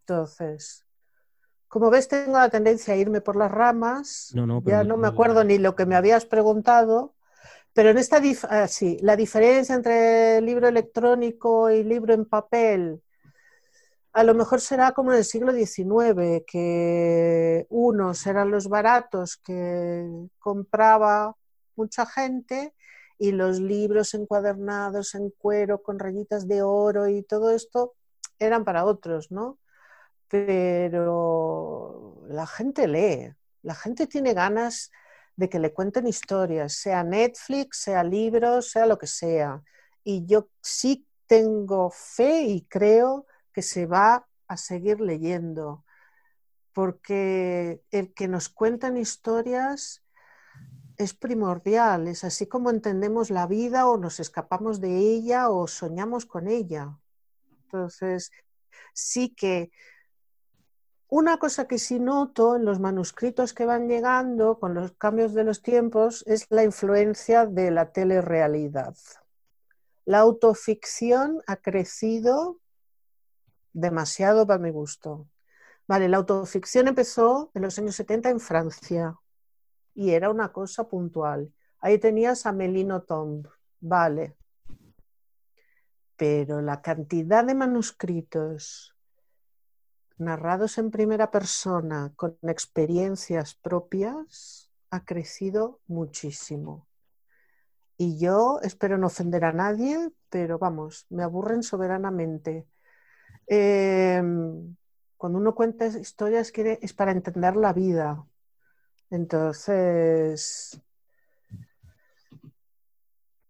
[0.00, 0.84] Entonces,
[1.68, 4.32] como ves, tengo la tendencia a irme por las ramas.
[4.64, 7.14] ya no me acuerdo ni lo que me habías preguntado.
[7.72, 13.00] Pero en esta, ah, sí, la diferencia entre libro electrónico y libro en papel,
[14.12, 20.04] a lo mejor será como en el siglo XIX, que unos eran los baratos que
[20.38, 21.36] compraba
[21.76, 22.74] mucha gente
[23.18, 27.94] y los libros encuadernados en cuero con rayitas de oro y todo esto
[28.38, 29.58] eran para otros, ¿no?
[30.28, 34.90] Pero la gente lee, la gente tiene ganas
[35.36, 39.62] de que le cuenten historias, sea Netflix, sea libros, sea lo que sea.
[40.04, 45.84] Y yo sí tengo fe y creo que se va a seguir leyendo,
[46.72, 50.02] porque el que nos cuentan historias
[50.96, 56.26] es primordial, es así como entendemos la vida o nos escapamos de ella o soñamos
[56.26, 56.98] con ella.
[57.62, 58.30] Entonces,
[58.92, 59.70] sí que
[61.10, 65.42] una cosa que sí noto en los manuscritos que van llegando con los cambios de
[65.42, 68.94] los tiempos es la influencia de la telerrealidad
[70.04, 72.60] La autoficción ha crecido
[73.72, 75.28] demasiado para mi gusto.
[75.88, 79.16] Vale, la autoficción empezó en los años 70 en Francia
[79.94, 81.52] y era una cosa puntual.
[81.80, 83.48] Ahí tenías a Melino Tomb,
[83.80, 84.36] vale.
[86.16, 88.94] Pero la cantidad de manuscritos
[90.20, 96.86] narrados en primera persona con experiencias propias ha crecido muchísimo.
[97.96, 102.66] Y yo espero no ofender a nadie, pero vamos, me aburren soberanamente.
[103.46, 104.76] Em,
[105.16, 108.24] cuando uno cuenta historias es para entender la vida.
[109.10, 110.80] Entonces,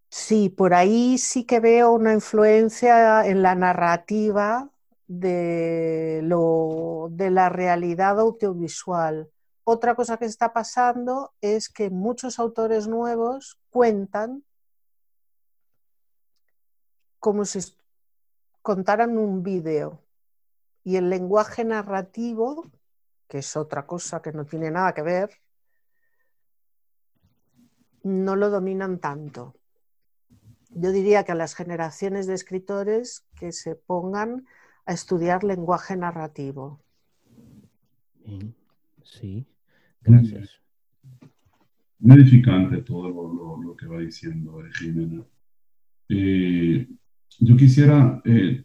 [0.09, 4.71] sí, por ahí sí que veo una influencia en la narrativa
[5.11, 9.29] de, lo, de la realidad audiovisual.
[9.65, 14.45] Otra cosa que está pasando es que muchos autores nuevos cuentan
[17.19, 17.59] como si
[18.63, 20.01] contaran un vídeo
[20.85, 22.71] y el lenguaje narrativo,
[23.27, 25.31] que es otra cosa que no tiene nada que ver,
[28.05, 29.57] no lo dominan tanto.
[30.69, 34.47] Yo diría que a las generaciones de escritores que se pongan
[34.87, 36.81] a estudiar lenguaje narrativo.
[39.03, 39.47] Sí,
[40.03, 40.61] gracias.
[41.99, 43.09] Muy edificante todo
[43.63, 45.23] lo, que va diciendo eh, Jimena.
[46.09, 46.89] Eh,
[47.41, 48.65] yo quisiera eh,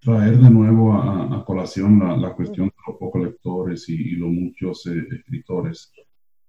[0.00, 5.92] traer de nuevo a, colación la, cuestión de los pocos lectores y, los muchos escritores.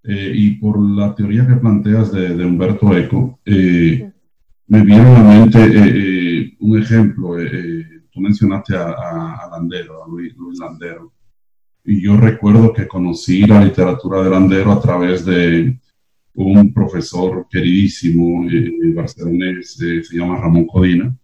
[0.04, 6.80] y por la teoría que planteas de, Humberto Eco, me viene a la mente un
[6.80, 7.38] ejemplo.
[8.16, 11.12] Tú mencionaste a, Landero, a Luis, Landero.
[11.84, 15.78] Y yo recuerdo que conocí la literatura de Landero a través de
[16.34, 21.16] un profesor queridísimo eh, barcelonés, se llama Ramón Codina,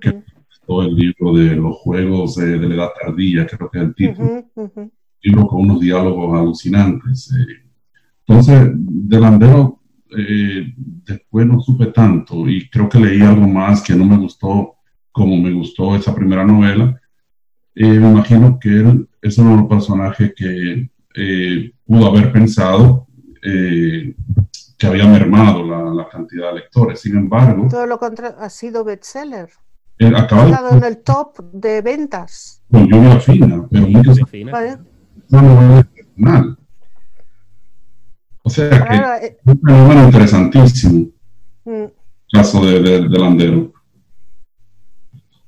[0.00, 0.22] que
[0.66, 4.44] todo el libro de los juegos de la edad tardía, creo que es el título.
[5.22, 7.32] libro con unos diálogos alucinantes.
[7.32, 7.70] Eh.
[8.26, 9.80] Entonces, de Landero
[10.16, 14.76] eh, después no supe tanto y creo que leí algo más que no me gustó
[15.12, 17.00] como me gustó esa primera novela.
[17.74, 20.90] Eh, me imagino que él es uno de los personajes que
[21.86, 23.06] pudo haber pensado
[24.82, 25.62] que había mermado
[25.94, 27.00] la, cantidad de lectores.
[27.00, 27.68] Sin embargo...
[27.70, 29.48] Todo lo contrario, ha sido bestseller.
[29.96, 32.60] Eh, ha estado en el top de ventas.
[32.68, 34.50] Con lluvia fina, pero muy fina.
[34.50, 34.78] ¿Vale?
[35.30, 36.58] Una novela excepcional.
[38.42, 38.70] O sea
[39.20, 41.06] que es un fenómeno interesantísimo.
[41.64, 41.84] Mm.
[42.32, 43.71] Caso de, de, de, Landero.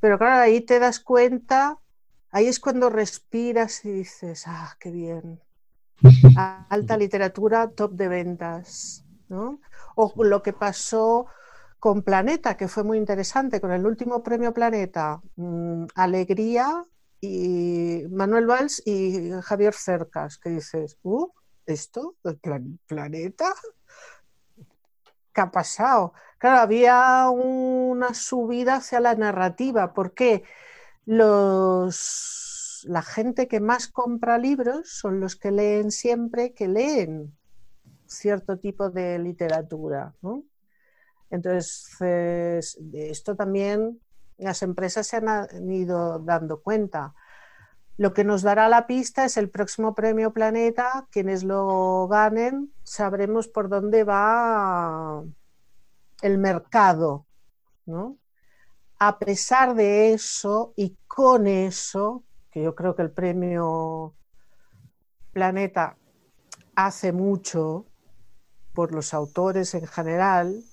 [0.04, 1.78] Pero claro, ahí te das cuenta,
[2.30, 5.40] ahí es cuando respiras y dices, ah, qué bien.
[6.68, 9.06] Alta literatura, top de ventas.
[9.30, 9.62] ¿no?
[9.96, 11.24] O lo que pasó
[11.78, 16.84] con Planeta, que fue muy interesante, con el último premio Planeta, mm, Alegría
[17.22, 21.28] y Manuel Valls y Javier Cercas, que dices, uh,
[21.64, 22.16] ¿esto?
[22.24, 22.38] ¿El
[22.86, 23.54] planeta?
[25.34, 26.14] ¿Qué ha pasado?
[26.38, 30.44] Claro, había una subida hacia la narrativa, porque
[31.06, 37.36] los, la gente que más compra libros son los que leen siempre, que leen
[38.06, 40.14] cierto tipo de literatura.
[40.22, 40.44] ¿no?
[41.30, 44.00] Entonces, esto también
[44.38, 47.14] las empresas se han ido dando cuenta.
[47.96, 51.06] Lo que nos dará la pista es el próximo premio Planeta.
[51.10, 55.22] Quienes lo ganen sabremos por dónde va
[56.22, 57.26] el mercado.
[58.98, 64.14] A pesar de eso y con eso, que yo creo que el premio
[65.32, 65.96] Planeta
[66.74, 67.86] hace mucho
[68.72, 70.64] por los autores en general,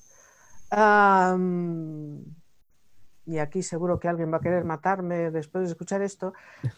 [3.25, 6.33] y aquí seguro que alguien va a querer matarme después de escuchar esto,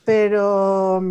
[0.06, 1.02] pero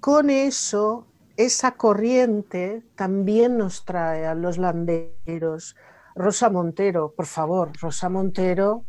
[0.00, 1.06] con eso,
[1.36, 5.76] esa corriente también nos trae a los landeros.
[6.14, 8.84] Rosa Montero, por favor, Rosa Montero.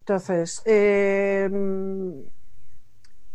[0.00, 2.24] Entonces, em,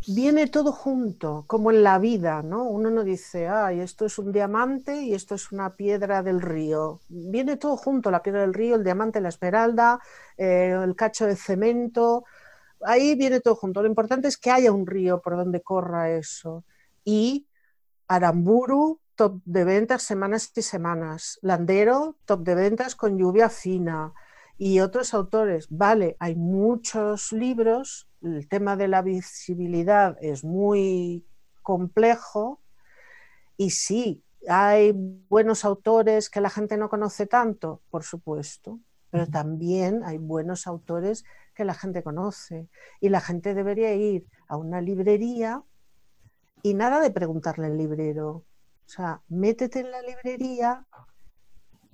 [0.08, 2.64] viene todo junto, como en la vida, ¿no?
[2.64, 7.00] Uno no dice, ay, esto es un diamante y esto es una piedra del río.
[7.08, 10.00] Viene todo junto, la piedra del río, el diamante, la esmeralda,
[10.38, 12.24] eh, el cacho de cemento.
[12.82, 13.82] Ahí viene todo junto.
[13.82, 16.64] Lo importante es que haya un río por donde corra eso.
[17.04, 17.46] Y
[18.08, 21.38] Aramburu, top de ventas semanas y semanas.
[21.42, 24.14] Landero, top de ventas con lluvia fina.
[24.56, 31.24] Y otros autores, vale, hay muchos libros el tema de la visibilidad es muy
[31.62, 32.60] complejo
[33.56, 40.02] y sí, hay buenos autores que la gente no conoce tanto, por supuesto, pero también
[40.04, 42.68] hay buenos autores que la gente conoce
[43.00, 45.62] y la gente debería ir a una librería
[46.62, 48.30] y nada de preguntarle al librero.
[48.30, 48.44] O
[48.90, 50.86] sea, métete en la librería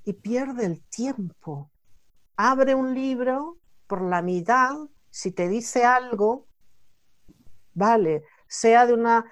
[0.05, 1.71] y pierde el tiempo.
[2.37, 4.77] Abre un libro por la mitad,
[5.15, 6.49] si te dice algo,
[7.73, 9.25] vale, sea de una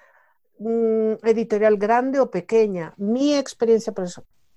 [1.24, 2.95] editorial grande o pequeña.
[2.99, 3.93] Mi experiencia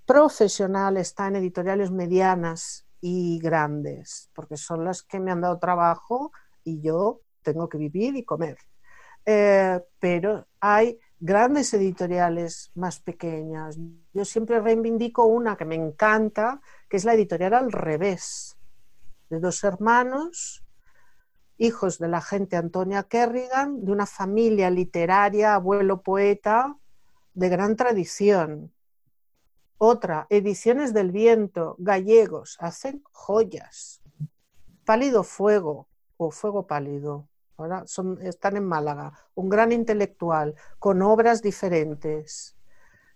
[0.06, 6.32] profesional está en editoriales medianas y grandes, porque son las que me han dado trabajo
[6.64, 8.60] y yo tengo que vivir y comer.
[9.26, 13.80] Eh, pero hay grandes editoriales más pequeñas.
[14.14, 18.60] Yo siempre reivindico una que me encanta, que es la editorial al revés,
[19.32, 20.62] de dos hermanos,
[21.58, 26.78] hijos de la gente Antonia Kerrigan, de una familia literaria, abuelo poeta,
[27.34, 28.74] de gran tradición.
[29.78, 34.02] Otra, Ediciones del Viento, gallegos, hacen joyas.
[34.86, 35.88] Pálido Fuego
[36.18, 37.28] o Fuego Pálido,
[37.58, 37.84] ahora
[38.22, 42.56] están en Málaga, un gran intelectual, con obras diferentes.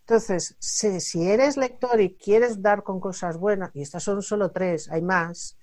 [0.01, 4.89] Entonces, si, eres lector y quieres dar con cosas buenas, y estas son solo tres,
[4.89, 5.57] hay más,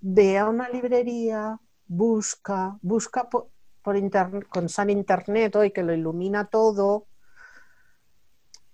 [0.00, 6.46] ve a una librería, busca, busca por, internet, con San Internet hoy que lo ilumina
[6.46, 7.06] todo,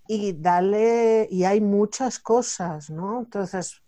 [0.07, 3.21] y dale, y hay muchas cosas, ¿no?
[3.21, 3.83] Entonces,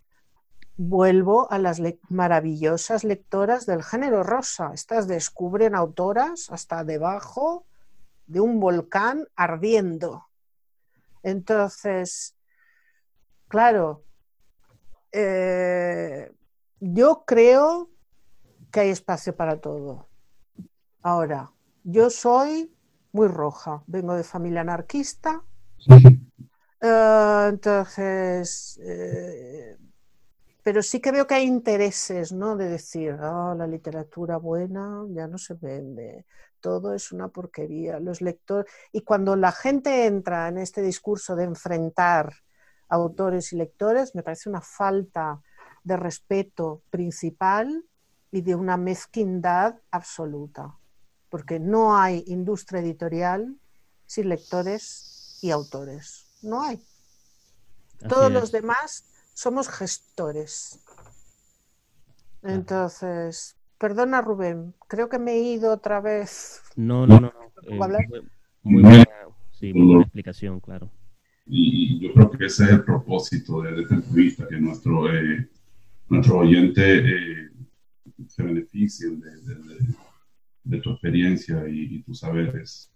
[0.76, 4.70] vuelvo a las maravillosas lectoras del género rosa.
[4.72, 7.66] Estas descubren autoras hasta debajo
[8.26, 10.26] de un volcán ardiendo.
[11.22, 12.36] Entonces,
[13.48, 14.04] claro,
[15.12, 16.32] eh,
[16.80, 17.91] yo creo
[18.72, 20.08] que hay espacio para todo.
[21.02, 21.52] Ahora,
[21.84, 22.74] yo soy
[23.12, 25.42] muy roja, vengo de familia anarquista.
[26.80, 29.76] Eh, entonces, eh,
[30.62, 32.56] pero sí que veo que hay intereses, ¿no?
[32.56, 36.24] De decir, ah, la literatura buena ya no se vende,
[36.60, 38.00] todo es una porquería.
[38.00, 42.32] Los lectores y cuando la gente entra en este discurso de enfrentar
[42.88, 45.42] autores y lectores, me parece una falta
[45.84, 47.84] de respeto principal
[48.32, 50.74] y de una mezquindad absoluta,
[51.28, 53.56] porque no hay industria editorial
[54.06, 56.26] sin lectores y autores.
[56.42, 56.80] No hay.
[58.08, 59.04] Todos los demás
[59.34, 60.80] somos gestores.
[62.42, 66.62] Entonces, perdona Rubén, creo que me he ido otra vez.
[66.74, 67.32] No, no, no.
[67.64, 67.78] Eh,
[68.62, 69.04] muy, buena,
[69.52, 70.90] sí, muy buena explicación, claro.
[71.46, 75.48] Y yo creo que ese es el propósito de, esta entrevista, que nuestro, eh,
[76.08, 77.51] nuestro oyente eh,
[78.28, 79.08] se beneficie
[80.64, 82.92] de, tu experiencia y, tus saberes.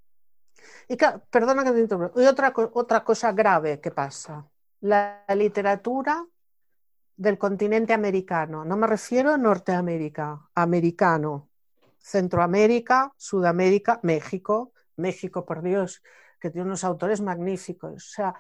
[0.89, 0.97] Y
[1.31, 2.21] perdona que te interrumpa.
[2.21, 4.47] Y otra, otra cosa grave que pasa
[4.81, 6.27] la literatura
[7.17, 8.65] del continente americano.
[8.65, 11.49] No me refiero a Norteamérica, americano,
[11.99, 16.03] Centroamérica, Sudamérica, México, México, por Dios,
[16.39, 17.95] que tiene unos autores magníficos.
[17.95, 18.35] O sea,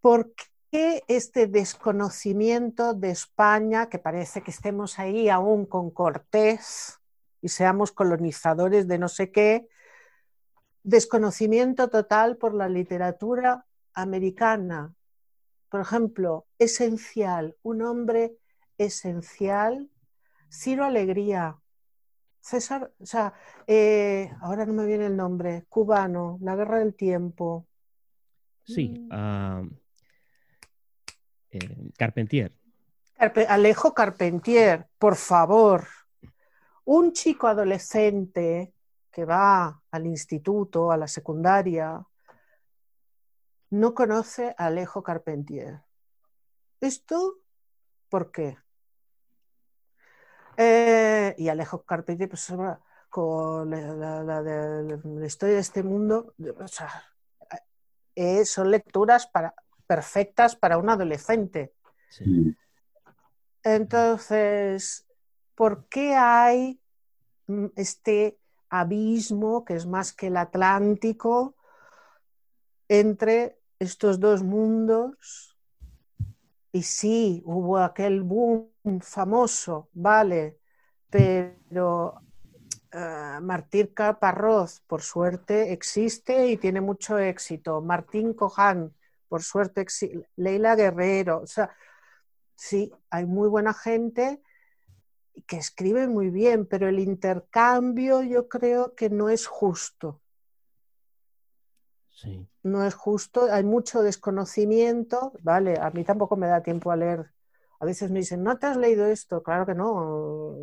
[0.00, 0.32] ¿por
[0.70, 6.98] qué este desconocimiento de España, que parece que estemos ahí aún con Cortés
[7.40, 9.68] y seamos colonizadores de no sé qué?
[10.82, 14.94] Desconocimiento total por la literatura americana,
[15.70, 18.36] por ejemplo, esencial, un hombre
[18.78, 19.90] esencial,
[20.50, 21.58] Ciro Alegría,
[22.40, 23.34] César, o sea,
[23.66, 27.66] eh, ahora no me viene el nombre, cubano, la guerra del tiempo.
[28.64, 29.68] Sí, mm.
[31.50, 32.52] Eh, Carpentier.
[33.48, 35.86] Alejo Carpentier, por favor.
[36.84, 38.72] Un chico adolescente
[39.10, 42.00] que va al instituto, a la secundaria,
[43.70, 45.80] no conoce a Alejo Carpentier.
[46.80, 47.38] ¿Esto
[48.08, 48.56] por qué?
[50.56, 52.52] Eh, y Alejo Carpentier, pues,
[53.08, 56.34] con la, historia de este mundo,
[58.14, 59.54] eh, son lecturas para,
[59.88, 61.74] perfectas para un adolescente.
[63.64, 65.04] Entonces,
[65.56, 66.80] ¿por qué hay
[67.48, 68.38] mm, este
[68.70, 71.56] abismo que es más que el Atlántico
[72.88, 75.56] entre estos dos mundos.
[76.72, 78.70] Y sí, hubo aquel boom
[79.00, 80.58] famoso, vale,
[81.08, 82.14] pero
[82.92, 87.80] uh, Martín Caparroz, por suerte, existe y tiene mucho éxito.
[87.80, 88.94] Martín Coján,
[89.28, 89.86] por suerte,
[90.36, 91.70] Leila Guerrero, o sea,
[92.54, 94.42] sí, hay muy buena gente
[95.46, 100.20] que escribe muy bien, pero el intercambio yo creo que no es justo.
[102.64, 105.78] No es justo, hay mucho desconocimiento, ¿vale?
[105.80, 107.32] A mí tampoco me da tiempo a leer.
[107.78, 109.42] A veces me dicen, ¿no te has leído esto?
[109.42, 110.56] Claro que no.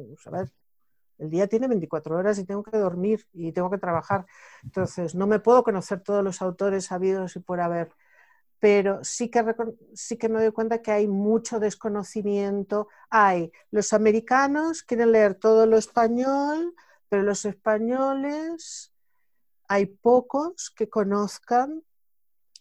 [1.17, 4.25] el día tiene 24 horas y tengo que dormir y tengo que trabajar.
[4.63, 7.89] Entonces, no me puedo conocer todos los autores sabidos y por haber
[8.59, 9.43] pero sí que,
[9.93, 12.87] sí que me doy cuenta que hay mucho desconocimiento.
[13.09, 16.73] Hay los americanos quieren leer todo lo español,
[17.09, 18.91] pero los españoles
[19.67, 21.83] hay pocos que conozcan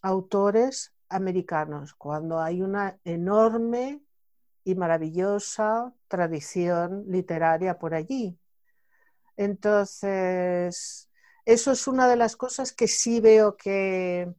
[0.01, 4.01] autores americanos, cuando hay una enorme
[4.63, 8.37] y maravillosa tradición literaria por allí.
[9.37, 11.09] Entonces,
[11.45, 14.33] eso es una de las cosas que sí veo que,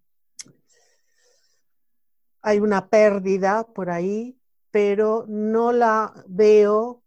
[2.46, 4.38] hay una pérdida por ahí,
[4.70, 7.02] pero no la veo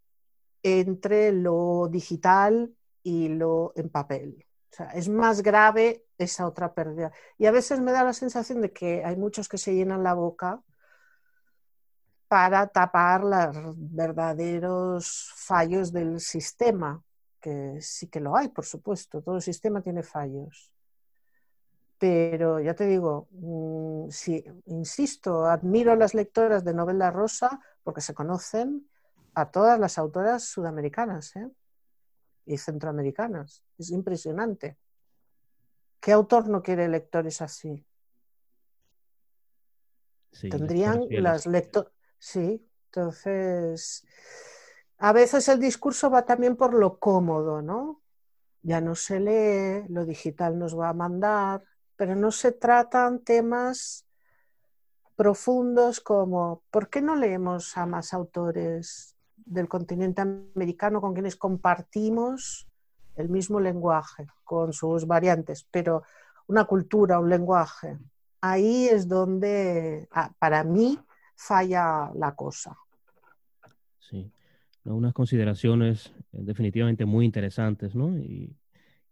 [0.64, 4.46] entre lo digital y lo en papel.
[4.70, 7.14] O sea, es más grave esa otra pérdida.
[7.38, 10.14] Y a veces me da la sensación de que hay muchos que se llenan la
[10.14, 10.62] boca
[12.28, 17.02] para tapar los verdaderos fallos del sistema,
[17.40, 20.70] que sí que lo hay, por supuesto, todo el sistema tiene fallos.
[22.00, 24.08] Pero ya te digo, mm,
[24.68, 28.90] insisto, admiro a las lectoras de novela rosa porque se conocen
[29.34, 31.50] a todas las autoras sudamericanas ¿eh?
[32.46, 33.64] y centroamericanas.
[33.78, 34.78] Es impresionante.
[36.00, 37.86] ¿Qué autor no quiere lectores así?
[40.50, 41.92] Tendrían las lectoras.
[42.18, 44.06] Sí, entonces.
[45.00, 48.02] A veces el discurso va también por lo cómodo, ¿no?
[48.62, 51.64] Ya no se lee, lo digital nos va a mandar,
[52.00, 54.06] pero no se tratan temas
[55.18, 62.70] profundos como ¿por qué no leemos a más autores del continente americano con quienes compartimos
[63.18, 66.04] el mismo lenguaje, con sus variantes, pero
[66.48, 68.00] una cultura, un lenguaje?
[68.40, 70.98] Ahí es donde, ah, para mí,
[71.36, 72.78] falla la cosa.
[74.00, 74.32] Sí,
[74.86, 78.18] unas consideraciones eh, definitivamente muy interesantes, ¿no?
[78.18, 78.56] Y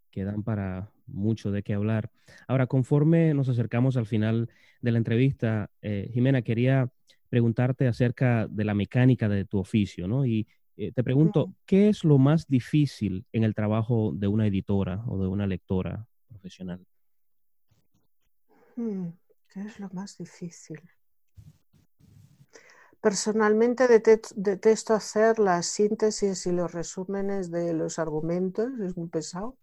[0.09, 2.12] quedan para mucho de qué hablar.
[2.47, 4.49] Ahora, conforme nos acercamos al final
[4.82, 6.89] de la entrevista, eh, Jimena, quería
[7.30, 10.26] preguntarte acerca de la mecánica de tu oficio, ¿no?
[10.26, 10.47] Y
[10.78, 15.20] eh, te pregunto, ¿qué es lo más difícil en el trabajo de una editora o
[15.20, 16.86] de una lectora profesional?
[18.76, 19.10] Hmm,
[19.49, 20.80] ¿Qué es lo más difícil?
[23.01, 29.58] Personalmente detesto hacer las síntesis y los resúmenes de los argumentos, es muy pesado.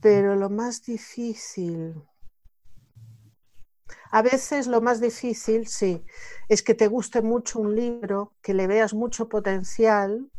[0.00, 1.94] Pero lo más difícil,
[4.10, 6.04] a veces lo más difícil, sí,
[6.48, 10.30] es que te guste mucho un libro, que le veas mucho potencial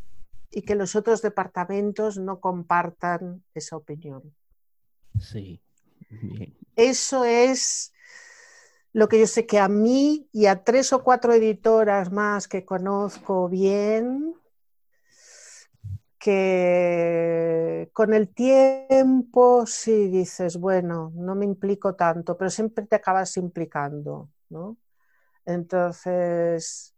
[0.51, 4.33] y que los otros departamentos no compartan esa opinión.
[5.19, 5.61] Sí,
[6.09, 6.55] bien.
[6.75, 7.91] Eso es
[8.93, 12.65] lo que yo sé que a mí y a tres o cuatro editoras más que
[12.65, 14.33] conozco bien,
[16.19, 23.37] que con el tiempo sí dices, bueno, no me implico tanto, pero siempre te acabas
[23.37, 24.77] implicando, ¿no?
[25.45, 26.93] Entonces,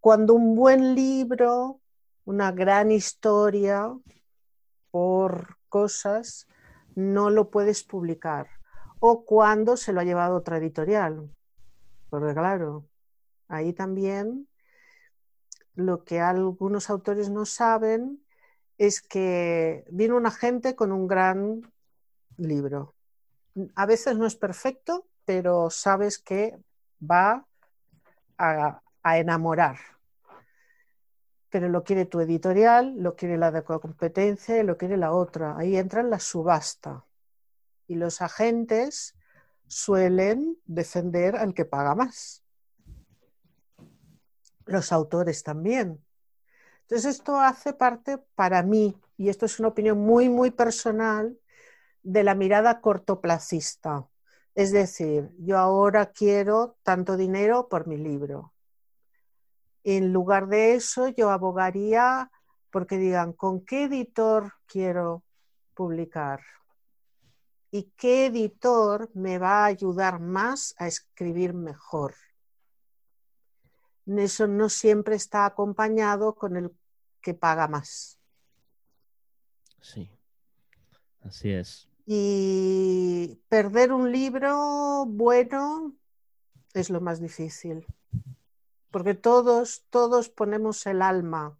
[0.00, 1.80] cuando un buen libro,
[2.24, 3.90] una gran historia
[4.90, 6.46] por cosas,
[6.94, 8.48] no lo puedes publicar.
[9.00, 11.30] O cuando se lo ha llevado otra editorial.
[12.10, 12.86] Porque claro,
[13.48, 14.46] ahí también
[15.80, 18.24] lo que algunos autores no saben
[18.78, 21.70] es que viene un agente con un gran
[22.36, 22.94] libro.
[23.74, 26.58] A veces no es perfecto, pero sabes que
[27.02, 27.46] va
[28.38, 29.76] a, enamorar.
[31.50, 35.56] Pero lo quiere tu editorial, lo quiere la de competencia lo quiere la otra.
[35.58, 37.04] Ahí entra en la subasta.
[37.88, 39.16] Y los agentes
[39.66, 42.39] suelen defender al que paga más
[44.72, 46.04] los autores también.
[46.82, 51.38] Entonces esto hace parte para mí, y esto es una opinión muy, muy personal,
[52.02, 54.08] de la mirada cortoplacista.
[54.54, 58.52] Es decir, yo ahora quiero tanto dinero por mi libro.
[59.84, 62.30] En lugar de eso, yo abogaría
[62.70, 65.24] porque digan, ¿con qué editor quiero
[65.74, 66.40] publicar?
[67.70, 72.14] ¿Y qué editor me va a ayudar más a escribir mejor?
[74.18, 76.72] Eso no siempre está acompañado con el
[77.20, 78.18] que paga más.
[79.80, 80.10] Sí,
[81.22, 81.88] así es.
[82.06, 85.94] Y perder un libro bueno
[86.74, 87.86] es lo más difícil,
[88.90, 91.58] porque todos, todos ponemos el alma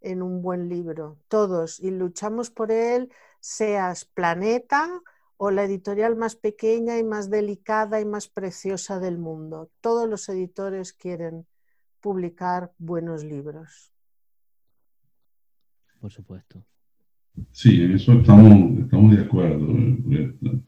[0.00, 3.10] en un buen libro, todos, y luchamos por él,
[3.40, 5.02] seas planeta
[5.36, 9.70] o la editorial más pequeña y más delicada y más preciosa del mundo.
[9.80, 11.46] Todos los editores quieren
[12.04, 13.90] publicar buenos libros.
[15.98, 16.62] Por supuesto.
[17.50, 19.66] Sí, en eso estamos, estamos de acuerdo.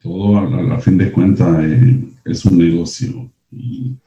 [0.01, 3.31] Todo a, fin de cuentas eh, es un negocio.
[3.53, 3.99] Y,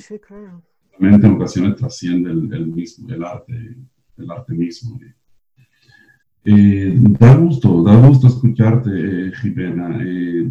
[0.00, 0.60] sí, claro.
[0.98, 3.76] En ocasiones trasciende el, mismo, el arte,
[4.16, 4.98] el arte mismo.
[6.44, 9.96] Eh, da gusto, da gusto escucharte, eh, Jimena.
[10.02, 10.50] Eh,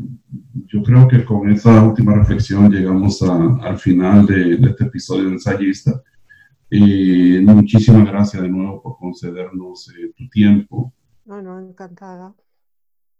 [0.67, 6.01] yo creo que con esa última reflexión llegamos al final de, este episodio de ensayista.
[6.69, 10.93] muchísimas gracias de nuevo por concedernos tu tiempo.
[11.25, 12.33] Bueno, encantada.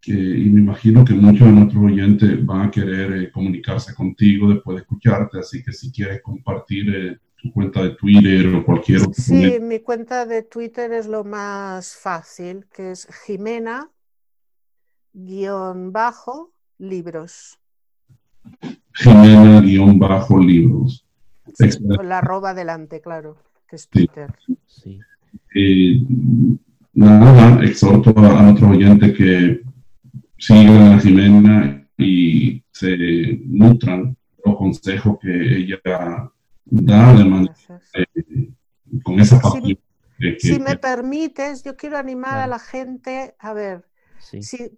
[0.06, 4.82] y me imagino que muchos de nuestros oyentes van a querer comunicarse contigo después de
[4.82, 9.14] escucharte, así que si quieres compartir tu cuenta de Twitter o cualquier otro.
[9.14, 13.90] Sí, mi cuenta de Twitter es lo más fácil, que es Jimena
[15.14, 17.58] guion bajo libros.
[18.94, 21.06] Jimena guion bajo libros.
[21.98, 23.38] con la arroba delante, claro,
[23.68, 24.34] que es Twitter.
[24.68, 25.00] Sí.
[25.56, 26.02] Eh,
[26.94, 29.62] nada, exhorto a, nuestro oyente que
[30.38, 34.16] sigan a Jimena y se nutran
[34.46, 35.80] los consejos que ella
[39.04, 39.42] con esa
[40.40, 43.86] Si, me permites, yo quiero animar a la gente a ver,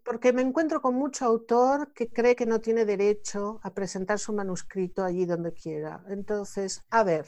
[0.04, 4.34] porque me encuentro con mucho autor que cree que no tiene derecho a presentar su
[4.34, 6.04] manuscrito allí donde quiera.
[6.10, 7.28] Entonces, a ver,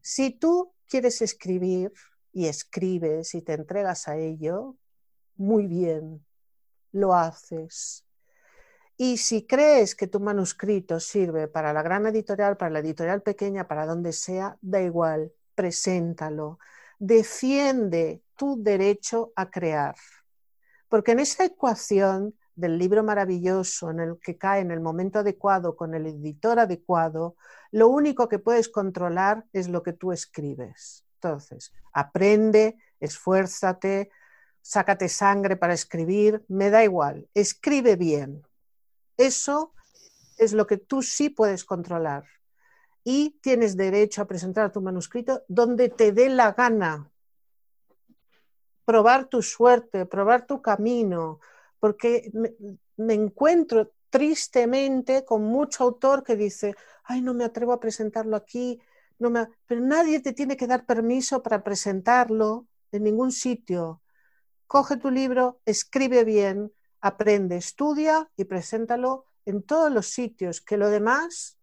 [0.00, 1.92] si tú quieres escribir
[2.32, 4.76] y escribes y te entregas a ello,
[5.36, 6.24] muy bien,
[6.92, 8.07] lo haces.
[9.00, 13.68] Y si crees que tu manuscrito sirve para la gran editorial, para la editorial pequeña,
[13.68, 16.58] para donde sea, da igual, preséntalo.
[16.98, 19.94] Defiende tu derecho a crear.
[20.88, 25.76] Porque en esa ecuación del libro maravilloso en el que cae en el momento adecuado
[25.76, 27.36] con el editor adecuado,
[27.70, 31.04] lo único que puedes controlar es lo que tú escribes.
[31.14, 34.10] Entonces, aprende, esfuérzate,
[34.60, 38.42] sácate sangre para escribir, me da igual, escribe bien,
[39.18, 39.74] eso
[40.38, 42.24] es lo que tú sí puedes controlar.
[43.04, 47.10] Y tienes derecho a presentar tu manuscrito donde te dé la gana.
[48.84, 51.40] Probar tu suerte, probar tu camino,
[51.78, 52.30] porque
[52.96, 58.80] me, encuentro tristemente con mucho autor que dice, ay, no me atrevo a presentarlo aquí,
[59.18, 59.32] no
[59.66, 64.00] pero nadie te tiene que dar permiso para presentarlo en ningún sitio.
[64.66, 70.90] Coge tu libro, escribe bien, aprende, estudia y preséntalo en todos los sitios, que lo
[70.90, 71.58] demás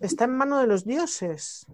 [0.00, 1.66] está en manos de los dioses.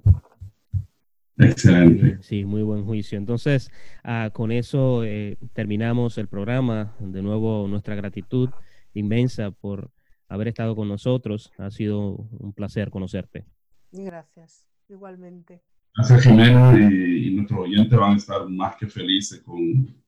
[1.38, 2.18] Excelente.
[2.22, 3.18] Sí, muy buen juicio.
[3.18, 3.70] Entonces,
[4.04, 6.94] ah, con eso eh, terminamos el programa.
[7.00, 8.50] De nuevo, nuestra gratitud
[8.94, 9.90] inmensa por
[10.28, 11.52] haber estado con nosotros.
[11.58, 13.46] Ha sido un placer conocerte.
[13.90, 15.62] Gracias, igualmente.
[15.96, 16.74] Gracias, Jimena.
[16.78, 20.01] Y, y nuestros oyentes van a estar más que felices con,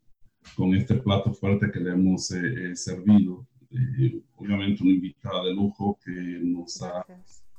[0.57, 3.47] con este plato fuerte que le hemos eh, eh, servido.
[3.71, 7.05] Eh, obviamente una invitada de lujo que nos ha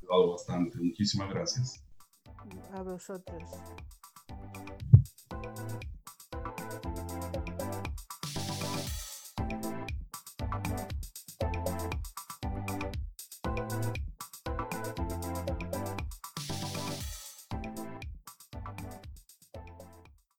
[0.02, 0.78] ayudado bastante.
[0.80, 1.84] Muchísimas gracias.
[2.72, 3.44] A vosotros.